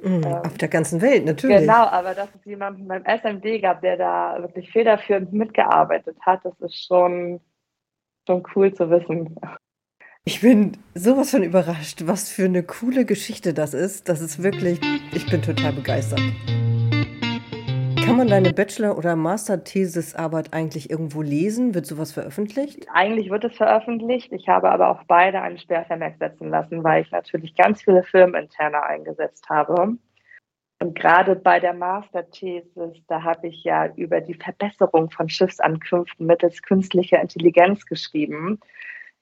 Mhm, 0.00 0.22
ähm, 0.24 0.34
auf 0.44 0.58
der 0.58 0.68
ganzen 0.68 1.00
Welt, 1.00 1.24
natürlich. 1.24 1.60
Genau, 1.60 1.86
aber 1.86 2.14
dass 2.14 2.28
es 2.34 2.44
jemanden 2.44 2.86
beim 2.86 3.04
SMD 3.04 3.60
gab, 3.60 3.80
der 3.80 3.96
da 3.96 4.36
wirklich 4.40 4.70
federführend 4.70 5.32
mitgearbeitet 5.32 6.16
hat, 6.20 6.44
das 6.44 6.58
ist 6.60 6.86
schon, 6.86 7.40
schon 8.26 8.42
cool 8.54 8.72
zu 8.72 8.90
wissen. 8.90 9.36
Ich 10.24 10.40
bin 10.42 10.76
sowas 10.94 11.30
von 11.30 11.42
überrascht, 11.42 12.02
was 12.06 12.28
für 12.28 12.44
eine 12.44 12.62
coole 12.62 13.06
Geschichte 13.06 13.54
das 13.54 13.72
ist. 13.72 14.08
Das 14.08 14.20
ist 14.20 14.42
wirklich, 14.42 14.78
ich 15.12 15.26
bin 15.26 15.40
total 15.40 15.72
begeistert. 15.72 16.20
Kann 18.08 18.16
man 18.16 18.28
deine 18.28 18.54
Bachelor- 18.54 18.96
oder 18.96 19.16
Master-Thesis-Arbeit 19.16 20.54
eigentlich 20.54 20.88
irgendwo 20.88 21.20
lesen? 21.20 21.74
Wird 21.74 21.84
sowas 21.84 22.10
veröffentlicht? 22.10 22.86
Eigentlich 22.90 23.28
wird 23.28 23.44
es 23.44 23.54
veröffentlicht. 23.54 24.32
Ich 24.32 24.48
habe 24.48 24.70
aber 24.70 24.88
auch 24.88 25.02
beide 25.06 25.42
einen 25.42 25.58
Sperrvermerk 25.58 26.14
setzen 26.18 26.48
lassen, 26.48 26.82
weil 26.82 27.02
ich 27.02 27.10
natürlich 27.10 27.54
ganz 27.54 27.82
viele 27.82 28.02
Firmeninterne 28.02 28.82
eingesetzt 28.82 29.50
habe. 29.50 29.98
Und 30.80 30.98
gerade 30.98 31.36
bei 31.36 31.60
der 31.60 31.74
Master-Thesis, 31.74 33.04
da 33.08 33.22
habe 33.22 33.48
ich 33.48 33.62
ja 33.64 33.92
über 33.94 34.22
die 34.22 34.34
Verbesserung 34.34 35.10
von 35.10 35.28
Schiffsankünften 35.28 36.24
mittels 36.24 36.62
künstlicher 36.62 37.20
Intelligenz 37.20 37.84
geschrieben. 37.84 38.58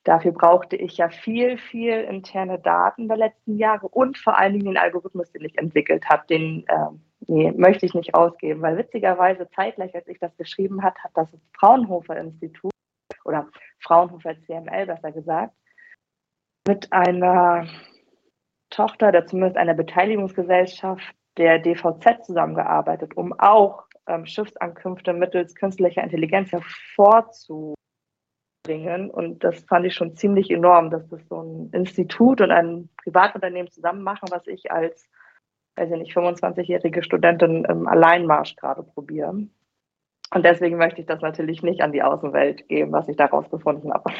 Dafür 0.06 0.30
brauchte 0.30 0.76
ich 0.76 0.98
ja 0.98 1.08
viel, 1.08 1.58
viel 1.58 2.02
interne 2.02 2.60
Daten 2.60 3.08
der 3.08 3.16
letzten 3.16 3.58
Jahre 3.58 3.88
und 3.88 4.16
vor 4.16 4.38
allen 4.38 4.52
Dingen 4.52 4.66
den 4.66 4.76
Algorithmus, 4.76 5.32
den 5.32 5.44
ich 5.44 5.58
entwickelt 5.58 6.08
habe, 6.08 6.22
den 6.30 6.64
äh, 6.68 6.90
nee, 7.26 7.50
möchte 7.50 7.86
ich 7.86 7.94
nicht 7.94 8.14
ausgeben, 8.14 8.62
weil 8.62 8.78
witzigerweise 8.78 9.48
zeitgleich, 9.50 9.96
als 9.96 10.06
ich 10.06 10.20
das 10.20 10.36
geschrieben 10.36 10.84
hat, 10.84 10.96
hat 11.02 11.10
das 11.14 11.36
Fraunhofer 11.58 12.16
Institut 12.18 12.70
oder 13.24 13.48
Fraunhofer 13.80 14.40
CML 14.42 14.86
besser 14.86 15.10
gesagt, 15.10 15.54
mit 16.68 16.92
einer 16.92 17.66
Tochter 18.70 19.08
oder 19.08 19.26
zumindest 19.26 19.56
einer 19.56 19.74
Beteiligungsgesellschaft 19.74 21.16
der 21.36 21.58
DVZ 21.58 22.24
zusammengearbeitet, 22.24 23.16
um 23.16 23.32
auch 23.40 23.82
ähm, 24.06 24.24
Schiffsankünfte 24.24 25.12
mittels 25.12 25.56
künstlicher 25.56 26.04
Intelligenz 26.04 26.52
hervorzubringen. 28.66 29.10
Und 29.10 29.44
das 29.44 29.60
fand 29.64 29.86
ich 29.86 29.94
schon 29.94 30.16
ziemlich 30.16 30.50
enorm, 30.50 30.90
dass 30.90 31.08
das 31.08 31.20
so 31.28 31.40
ein 31.40 31.70
Institut 31.72 32.40
und 32.40 32.50
ein 32.50 32.88
Privatunternehmen 33.02 33.70
zusammen 33.70 34.02
machen, 34.02 34.28
was 34.30 34.46
ich 34.46 34.70
als 34.70 35.08
weiß 35.76 35.90
ich 35.90 35.98
nicht, 35.98 36.16
25-jährige 36.16 37.02
Studentin 37.02 37.64
im 37.64 37.86
Alleinmarsch 37.86 38.56
gerade 38.56 38.82
probieren. 38.82 39.50
Und 40.34 40.44
deswegen 40.44 40.78
möchte 40.78 41.00
ich 41.00 41.06
das 41.06 41.20
natürlich 41.20 41.62
nicht 41.62 41.82
an 41.82 41.92
die 41.92 42.02
Außenwelt 42.02 42.66
geben, 42.68 42.92
was 42.92 43.08
ich 43.08 43.16
daraus 43.16 43.48
gefunden 43.50 43.92
habe. 43.92 44.10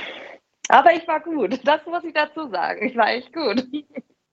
Aber 0.69 0.93
ich 0.93 1.09
war 1.09 1.21
gut. 1.21 1.61
Das 1.65 1.81
muss 1.87 2.05
ich 2.05 2.13
dazu 2.13 2.49
sagen. 2.51 2.87
Ich 2.87 2.97
war 2.97 3.09
echt 3.11 3.33
gut. 3.33 3.65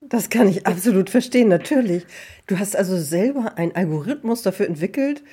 Das 0.01 0.29
kann 0.29 0.49
ich 0.49 0.67
absolut 0.67 1.09
verstehen, 1.09 1.47
natürlich. 1.47 2.05
Du 2.47 2.59
hast 2.59 2.75
also 2.75 2.97
selber 2.97 3.53
einen 3.57 3.73
Algorithmus 3.73 4.43
dafür 4.43 4.67
entwickelt, 4.67 5.23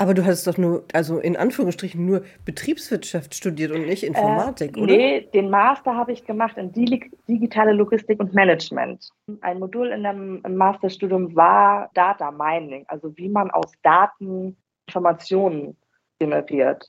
aber 0.00 0.14
du 0.14 0.24
hattest 0.24 0.46
doch 0.46 0.56
nur, 0.56 0.84
also 0.92 1.18
in 1.18 1.36
Anführungsstrichen 1.36 2.06
nur 2.06 2.22
Betriebswirtschaft 2.44 3.34
studiert 3.34 3.72
und 3.72 3.84
nicht 3.86 4.04
Informatik, 4.04 4.76
äh, 4.76 4.80
oder? 4.80 4.96
Nee, 4.96 5.28
den 5.34 5.50
Master 5.50 5.96
habe 5.96 6.12
ich 6.12 6.24
gemacht 6.24 6.56
in 6.56 6.72
digitale 6.72 7.72
Logistik 7.72 8.20
und 8.20 8.32
Management. 8.32 9.10
Ein 9.40 9.58
Modul 9.58 9.88
in 9.88 10.04
dem 10.04 10.56
Masterstudium 10.56 11.34
war 11.34 11.90
Data 11.94 12.30
Mining, 12.30 12.84
also 12.86 13.16
wie 13.16 13.28
man 13.28 13.50
aus 13.50 13.72
Daten 13.82 14.56
Informationen 14.86 15.76
generiert. 16.20 16.88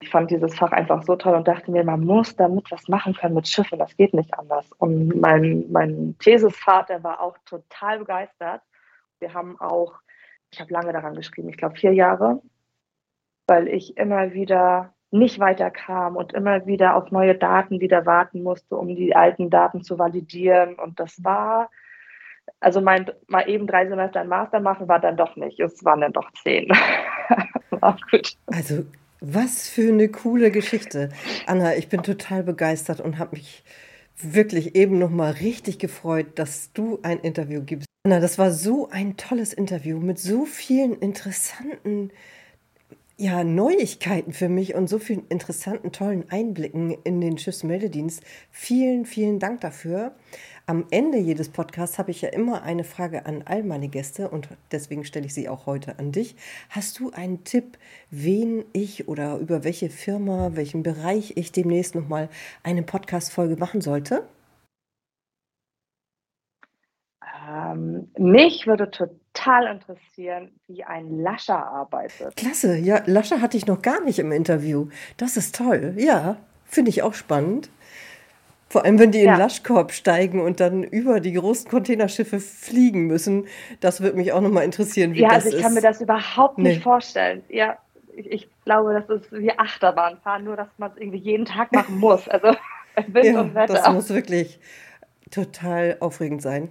Ich 0.00 0.10
fand 0.10 0.30
dieses 0.30 0.54
Fach 0.58 0.72
einfach 0.72 1.04
so 1.04 1.14
toll 1.14 1.34
und 1.34 1.46
dachte 1.46 1.70
mir, 1.70 1.84
man 1.84 2.00
muss 2.00 2.34
damit 2.34 2.70
was 2.70 2.88
machen 2.88 3.14
können 3.14 3.34
mit 3.34 3.48
Schiffen, 3.48 3.78
das 3.78 3.96
geht 3.96 4.12
nicht 4.12 4.34
anders. 4.34 4.68
Und 4.78 5.20
mein, 5.20 5.64
mein 5.70 6.16
Thesisvater 6.18 7.02
war 7.04 7.20
auch 7.20 7.38
total 7.46 8.00
begeistert. 8.00 8.62
Wir 9.20 9.32
haben 9.32 9.58
auch 9.60 9.94
ich 10.50 10.60
habe 10.60 10.72
lange 10.72 10.92
daran 10.92 11.14
geschrieben, 11.14 11.48
ich 11.48 11.56
glaube 11.56 11.76
vier 11.76 11.92
Jahre, 11.92 12.42
weil 13.46 13.68
ich 13.68 13.96
immer 13.96 14.32
wieder 14.32 14.94
nicht 15.10 15.38
weiterkam 15.38 16.16
und 16.16 16.32
immer 16.32 16.66
wieder 16.66 16.96
auf 16.96 17.10
neue 17.10 17.34
Daten 17.34 17.80
wieder 17.80 18.06
warten 18.06 18.42
musste, 18.42 18.76
um 18.76 18.88
die 18.94 19.14
alten 19.14 19.50
Daten 19.50 19.82
zu 19.82 19.98
validieren. 19.98 20.74
Und 20.74 20.98
das 20.98 21.22
war, 21.22 21.70
also 22.60 22.80
mein 22.80 23.10
mal 23.28 23.48
eben 23.48 23.66
drei 23.66 23.86
Semester 23.86 24.20
ein 24.20 24.28
Master 24.28 24.60
machen, 24.60 24.88
war 24.88 25.00
dann 25.00 25.16
doch 25.16 25.36
nicht. 25.36 25.60
Es 25.60 25.84
waren 25.84 26.00
dann 26.00 26.12
doch 26.12 26.30
zehn. 26.42 26.68
war 27.70 27.96
gut. 28.10 28.36
Also 28.46 28.84
was 29.20 29.68
für 29.68 29.88
eine 29.88 30.08
coole 30.08 30.50
Geschichte. 30.50 31.10
Anna, 31.46 31.76
ich 31.76 31.88
bin 31.88 32.02
total 32.02 32.42
begeistert 32.42 33.00
und 33.00 33.18
habe 33.18 33.36
mich 33.36 33.64
wirklich 34.16 34.74
eben 34.74 34.98
noch 34.98 35.10
mal 35.10 35.32
richtig 35.32 35.78
gefreut, 35.78 36.38
dass 36.38 36.72
du 36.72 36.98
ein 37.02 37.20
Interview 37.20 37.62
gibst. 37.64 37.85
Anna, 38.06 38.20
das 38.20 38.38
war 38.38 38.52
so 38.52 38.88
ein 38.88 39.16
tolles 39.16 39.52
Interview 39.52 39.98
mit 39.98 40.20
so 40.20 40.44
vielen 40.44 40.94
interessanten 40.94 42.12
ja, 43.16 43.42
Neuigkeiten 43.42 44.32
für 44.32 44.48
mich 44.48 44.76
und 44.76 44.88
so 44.88 45.00
vielen 45.00 45.26
interessanten, 45.26 45.90
tollen 45.90 46.30
Einblicken 46.30 46.96
in 47.02 47.20
den 47.20 47.36
Schiffsmeldedienst. 47.36 48.22
Vielen, 48.52 49.06
vielen 49.06 49.40
Dank 49.40 49.60
dafür. 49.60 50.14
Am 50.66 50.86
Ende 50.90 51.18
jedes 51.18 51.48
Podcasts 51.48 51.98
habe 51.98 52.12
ich 52.12 52.22
ja 52.22 52.28
immer 52.28 52.62
eine 52.62 52.84
Frage 52.84 53.26
an 53.26 53.42
all 53.44 53.64
meine 53.64 53.88
Gäste 53.88 54.30
und 54.30 54.50
deswegen 54.70 55.04
stelle 55.04 55.26
ich 55.26 55.34
sie 55.34 55.48
auch 55.48 55.66
heute 55.66 55.98
an 55.98 56.12
dich. 56.12 56.36
Hast 56.70 57.00
du 57.00 57.10
einen 57.10 57.42
Tipp, 57.42 57.76
wen 58.12 58.64
ich 58.72 59.08
oder 59.08 59.38
über 59.38 59.64
welche 59.64 59.90
Firma, 59.90 60.52
welchen 60.54 60.84
Bereich 60.84 61.32
ich 61.36 61.50
demnächst 61.50 61.96
nochmal 61.96 62.28
eine 62.62 62.84
Podcast-Folge 62.84 63.56
machen 63.56 63.80
sollte? 63.80 64.28
Ähm, 67.46 68.08
mich 68.18 68.66
würde 68.66 68.90
total 68.90 69.66
interessieren, 69.66 70.50
wie 70.66 70.84
ein 70.84 71.20
Lascher 71.20 71.64
arbeitet. 71.64 72.34
Klasse, 72.36 72.76
ja, 72.76 73.02
Lascher 73.06 73.40
hatte 73.40 73.56
ich 73.56 73.66
noch 73.66 73.82
gar 73.82 74.02
nicht 74.02 74.18
im 74.18 74.32
Interview. 74.32 74.88
Das 75.16 75.36
ist 75.36 75.54
toll, 75.54 75.94
ja, 75.96 76.36
finde 76.64 76.90
ich 76.90 77.02
auch 77.02 77.14
spannend. 77.14 77.70
Vor 78.68 78.84
allem, 78.84 78.98
wenn 78.98 79.12
die 79.12 79.20
in 79.20 79.26
ja. 79.26 79.36
Laschkorb 79.36 79.92
steigen 79.92 80.40
und 80.40 80.58
dann 80.58 80.82
über 80.82 81.20
die 81.20 81.34
großen 81.34 81.70
Containerschiffe 81.70 82.40
fliegen 82.40 83.06
müssen. 83.06 83.46
Das 83.80 84.00
würde 84.00 84.16
mich 84.16 84.32
auch 84.32 84.40
nochmal 84.40 84.64
interessieren, 84.64 85.14
wie 85.14 85.20
ja, 85.20 85.28
das 85.28 85.44
ist. 85.44 85.52
Ja, 85.52 85.58
also 85.58 85.58
ich 85.58 85.62
kann 85.62 85.74
mir 85.74 85.80
das 85.82 86.00
überhaupt 86.00 86.58
nee. 86.58 86.70
nicht 86.70 86.82
vorstellen. 86.82 87.44
Ja, 87.48 87.78
ich, 88.16 88.30
ich, 88.30 88.48
glaube, 88.64 88.92
das 88.94 89.08
ist 89.20 89.30
wie 89.30 89.56
Achterbahnfahren, 89.56 90.42
nur 90.42 90.56
dass 90.56 90.68
man 90.78 90.90
es 90.90 90.96
irgendwie 90.96 91.18
jeden 91.18 91.44
Tag 91.44 91.70
machen 91.70 91.98
muss. 91.98 92.28
Also 92.28 92.48
Wind 93.06 93.26
ja, 93.26 93.40
und 93.40 93.54
Wetter. 93.54 93.74
Das 93.74 93.92
muss 93.92 94.10
wirklich 94.10 94.58
total 95.30 95.96
aufregend 96.00 96.42
sein. 96.42 96.68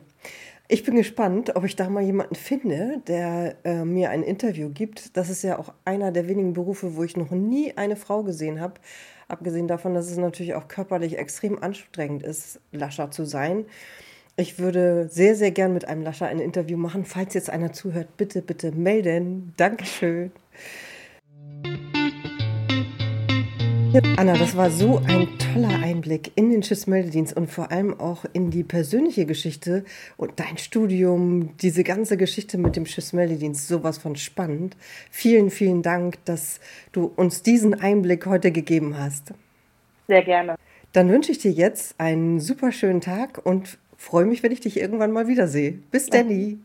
Ich 0.68 0.84
bin 0.84 0.96
gespannt, 0.96 1.56
ob 1.56 1.64
ich 1.64 1.76
da 1.76 1.90
mal 1.90 2.02
jemanden 2.02 2.34
finde, 2.34 3.00
der 3.08 3.56
äh, 3.64 3.86
mir 3.86 4.10
ein 4.10 4.24
Interview 4.24 4.70
gibt. 4.70 5.16
Das 5.16 5.30
ist 5.30 5.44
ja 5.44 5.60
auch 5.60 5.72
einer 5.86 6.12
der 6.12 6.28
wenigen 6.28 6.54
Berufe, 6.54 6.96
wo 6.96 7.04
ich 7.04 7.16
noch 7.16 7.30
nie 7.30 7.78
eine 7.78 7.96
Frau 7.96 8.24
gesehen 8.24 8.60
habe. 8.60 8.76
Abgesehen 9.28 9.68
davon, 9.68 9.94
dass 9.94 10.10
es 10.10 10.18
natürlich 10.18 10.56
auch 10.56 10.68
körperlich 10.68 11.20
extrem 11.20 11.62
anstrengend 11.62 12.24
ist, 12.24 12.60
Lascher 12.72 13.12
zu 13.12 13.26
sein. 13.26 13.66
Ich 14.38 14.58
würde 14.58 15.08
sehr, 15.08 15.36
sehr 15.36 15.52
gern 15.52 15.72
mit 15.74 15.88
einem 15.88 16.02
Lascher 16.02 16.28
ein 16.28 16.40
Interview 16.40 16.78
machen. 16.78 17.06
Falls 17.06 17.36
jetzt 17.36 17.52
einer 17.52 17.72
zuhört, 17.72 18.18
bitte, 18.18 18.42
bitte 18.42 18.72
melden. 18.72 19.54
Dankeschön. 19.58 20.32
Anna, 24.18 24.34
das 24.34 24.58
war 24.58 24.70
so 24.72 25.02
ein 25.08 25.30
toller 25.38 25.82
Einblick 25.82 26.34
in 26.36 26.50
den 26.50 26.64
Schiffsmeldedienst 26.64 27.38
und 27.38 27.50
vor 27.50 27.72
allem 27.72 27.98
auch 27.98 28.26
in 28.34 28.52
die 28.52 28.64
persönliche 28.64 29.26
Geschichte 29.26 29.86
und 30.18 30.34
dein 30.38 30.58
Studium, 30.58 31.56
diese 31.62 31.86
ganze 31.86 32.18
Geschichte 32.18 32.58
mit 32.58 32.76
dem 32.76 32.86
Schiffsmeldedienst, 32.86 33.70
sowas 33.70 33.98
von 33.98 34.18
spannend. 34.18 34.76
Vielen, 35.12 35.50
vielen 35.50 35.82
Dank, 35.82 36.18
dass 36.26 36.60
du 36.92 37.06
uns 37.16 37.42
diesen 37.42 37.74
Einblick 37.74 38.26
heute 38.26 38.52
gegeben 38.52 38.98
hast. 38.98 39.34
Sehr 40.10 40.24
gerne. 40.24 40.56
Dann 40.92 41.10
wünsche 41.10 41.32
ich 41.32 41.38
dir 41.38 41.52
jetzt 41.52 41.98
einen 41.98 42.42
super 42.42 42.74
schönen 42.74 43.00
Tag 43.00 43.46
und 43.46 43.78
freue 43.96 44.26
mich, 44.26 44.44
wenn 44.44 44.52
ich 44.52 44.60
dich 44.60 44.78
irgendwann 44.78 45.12
mal 45.12 45.30
wiedersehe. 45.30 45.72
Bis 45.92 46.08
Danny. 46.08 46.60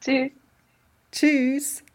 Tschüss. 0.00 0.30
Tschüss. 1.10 1.85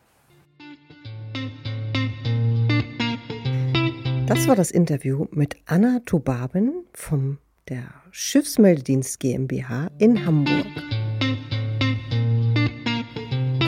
Das 4.34 4.48
war 4.48 4.56
das 4.56 4.72
Interview 4.72 5.26
mit 5.32 5.58
Anna 5.66 6.00
Tobaben 6.06 6.86
vom 6.94 7.40
der 7.68 7.84
Schiffsmeldedienst 8.12 9.20
GmbH 9.20 9.90
in 9.98 10.26
Hamburg. 10.26 10.68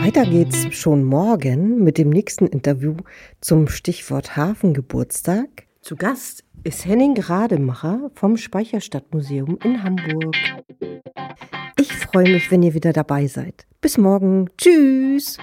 Weiter 0.01 0.23
geht's 0.23 0.73
schon 0.73 1.03
morgen 1.03 1.83
mit 1.83 1.97
dem 1.97 2.09
nächsten 2.09 2.47
Interview 2.47 2.95
zum 3.41 3.67
Stichwort 3.67 4.37
Hafengeburtstag. 4.37 5.67
Zu 5.81 5.97
Gast 5.97 6.45
ist 6.63 6.85
Henning 6.85 7.19
Rademacher 7.19 8.09
vom 8.13 8.37
Speicherstadtmuseum 8.37 9.59
in 9.65 9.83
Hamburg. 9.83 10.37
Ich 11.77 11.91
freue 11.91 12.31
mich, 12.31 12.49
wenn 12.51 12.63
ihr 12.63 12.73
wieder 12.73 12.93
dabei 12.93 13.27
seid. 13.27 13.67
Bis 13.81 13.97
morgen. 13.97 14.49
Tschüss. 14.57 15.37